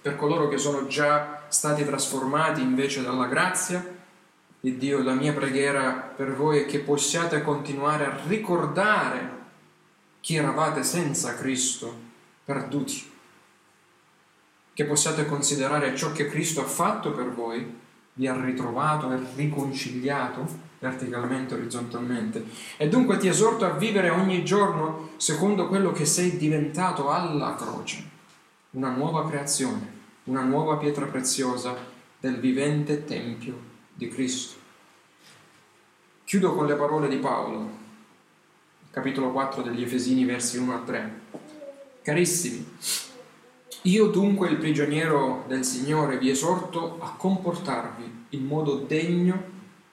Per 0.00 0.16
coloro 0.16 0.48
che 0.48 0.58
sono 0.58 0.86
già 0.86 1.44
stati 1.48 1.84
trasformati 1.84 2.60
invece 2.60 3.02
dalla 3.02 3.26
grazia 3.26 3.93
di 4.64 4.78
Dio, 4.78 5.02
la 5.02 5.12
mia 5.12 5.34
preghiera 5.34 5.92
per 5.92 6.34
voi 6.34 6.60
è 6.60 6.64
che 6.64 6.78
possiate 6.78 7.42
continuare 7.42 8.06
a 8.06 8.18
ricordare 8.26 9.32
chi 10.20 10.36
eravate 10.36 10.82
senza 10.82 11.34
Cristo, 11.34 11.94
perduti. 12.42 13.12
Che 14.72 14.84
possiate 14.86 15.26
considerare 15.26 15.94
ciò 15.94 16.12
che 16.12 16.30
Cristo 16.30 16.62
ha 16.62 16.66
fatto 16.66 17.12
per 17.12 17.30
voi, 17.30 17.78
vi 18.14 18.26
ha 18.26 18.42
ritrovato 18.42 19.12
e 19.12 19.18
riconciliato 19.34 20.46
verticalmente, 20.78 21.52
orizzontalmente. 21.52 22.46
E 22.78 22.88
dunque 22.88 23.18
ti 23.18 23.28
esorto 23.28 23.66
a 23.66 23.72
vivere 23.72 24.08
ogni 24.08 24.46
giorno 24.46 25.10
secondo 25.18 25.68
quello 25.68 25.92
che 25.92 26.06
sei 26.06 26.38
diventato 26.38 27.10
alla 27.10 27.54
croce, 27.54 28.02
una 28.70 28.88
nuova 28.88 29.28
creazione, 29.28 29.92
una 30.24 30.42
nuova 30.42 30.78
pietra 30.78 31.04
preziosa 31.04 31.76
del 32.18 32.40
vivente 32.40 33.04
Tempio 33.04 33.72
di 33.95 34.09
Cristo. 34.09 34.57
Chiudo 36.24 36.55
con 36.55 36.66
le 36.66 36.74
parole 36.74 37.09
di 37.09 37.16
Paolo, 37.16 37.70
capitolo 38.90 39.30
4 39.30 39.62
degli 39.62 39.82
Efesini, 39.82 40.24
versi 40.24 40.59
1 40.59 40.74
a 40.74 40.78
3. 40.78 41.20
Carissimi, 42.03 42.66
io 43.82 44.07
dunque, 44.07 44.49
il 44.49 44.57
prigioniero 44.57 45.45
del 45.47 45.64
Signore, 45.64 46.18
vi 46.18 46.30
esorto 46.30 46.99
a 47.01 47.14
comportarvi 47.16 48.26
in 48.30 48.45
modo 48.47 48.76
degno 48.76 49.42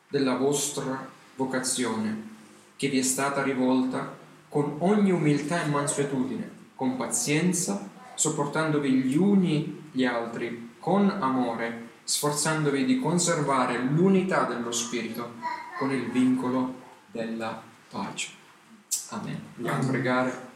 della 0.07 0.35
vostra 0.35 1.09
vocazione, 1.35 2.29
che 2.75 2.87
vi 2.87 2.99
è 2.99 3.03
stata 3.03 3.43
rivolta 3.43 4.17
con 4.47 4.77
ogni 4.79 5.11
umiltà 5.11 5.63
e 5.63 5.69
mansuetudine, 5.69 6.49
con 6.75 6.97
pazienza, 6.97 7.89
sopportandovi 8.15 8.91
gli 8.91 9.15
uni 9.15 9.89
gli 9.91 10.05
altri, 10.05 10.75
con 10.79 11.09
amore, 11.09 11.89
sforzandovi 12.03 12.85
di 12.85 12.99
conservare 12.99 13.77
l'unità 13.77 14.43
dello 14.43 14.71
Spirito 14.71 15.33
con 15.77 15.91
il 15.91 16.11
vincolo 16.11 16.75
della 17.11 17.61
pace. 17.89 18.29
Amen. 19.09 19.41
Vogliamo 19.55 19.87
pregare. 19.87 20.49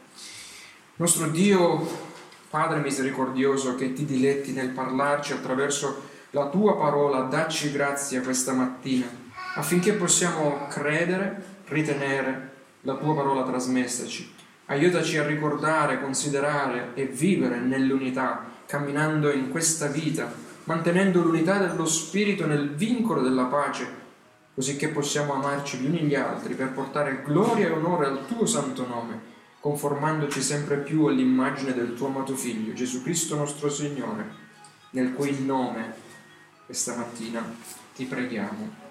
Nostro 0.96 1.28
Dio, 1.28 2.04
Padre 2.48 2.80
misericordioso, 2.80 3.74
che 3.74 3.92
ti 3.92 4.04
diletti 4.04 4.52
nel 4.52 4.70
parlarci 4.70 5.32
attraverso 5.32 6.08
la 6.30 6.48
tua 6.48 6.76
parola, 6.76 7.22
dacci 7.22 7.70
grazia 7.70 8.22
questa 8.22 8.52
mattina 8.52 9.24
affinché 9.56 9.94
possiamo 9.94 10.66
credere, 10.68 11.60
ritenere 11.66 12.50
la 12.82 12.94
tua 12.94 13.14
parola 13.14 13.42
trasmessaci. 13.42 14.34
Aiutaci 14.66 15.18
a 15.18 15.26
ricordare, 15.26 16.00
considerare 16.00 16.90
e 16.94 17.06
vivere 17.06 17.58
nell'unità, 17.58 18.44
camminando 18.66 19.32
in 19.32 19.50
questa 19.50 19.86
vita, 19.86 20.32
mantenendo 20.66 21.22
l'unità 21.22 21.58
dello 21.58 21.86
Spirito 21.86 22.46
nel 22.46 22.70
vincolo 22.74 23.22
della 23.22 23.44
pace, 23.44 24.04
così 24.54 24.76
che 24.76 24.88
possiamo 24.88 25.34
amarci 25.34 25.78
gli 25.78 25.86
uni 25.86 26.00
gli 26.00 26.14
altri 26.14 26.54
per 26.54 26.72
portare 26.72 27.22
gloria 27.24 27.66
e 27.66 27.72
onore 27.72 28.06
al 28.06 28.26
tuo 28.26 28.46
santo 28.46 28.86
nome, 28.86 29.34
conformandoci 29.60 30.40
sempre 30.40 30.78
più 30.78 31.06
all'immagine 31.06 31.74
del 31.74 31.94
tuo 31.94 32.08
amato 32.08 32.34
Figlio, 32.34 32.72
Gesù 32.72 33.02
Cristo 33.02 33.36
nostro 33.36 33.68
Signore, 33.68 34.44
nel 34.90 35.12
cui 35.12 35.44
nome 35.44 35.94
questa 36.64 36.96
mattina 36.96 37.44
ti 37.94 38.04
preghiamo. 38.04 38.84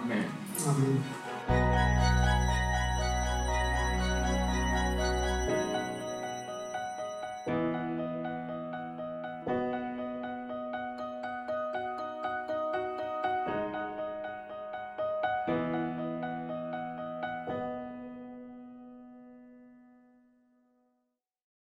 Amen. 0.00 0.28
Amen. 0.66 2.35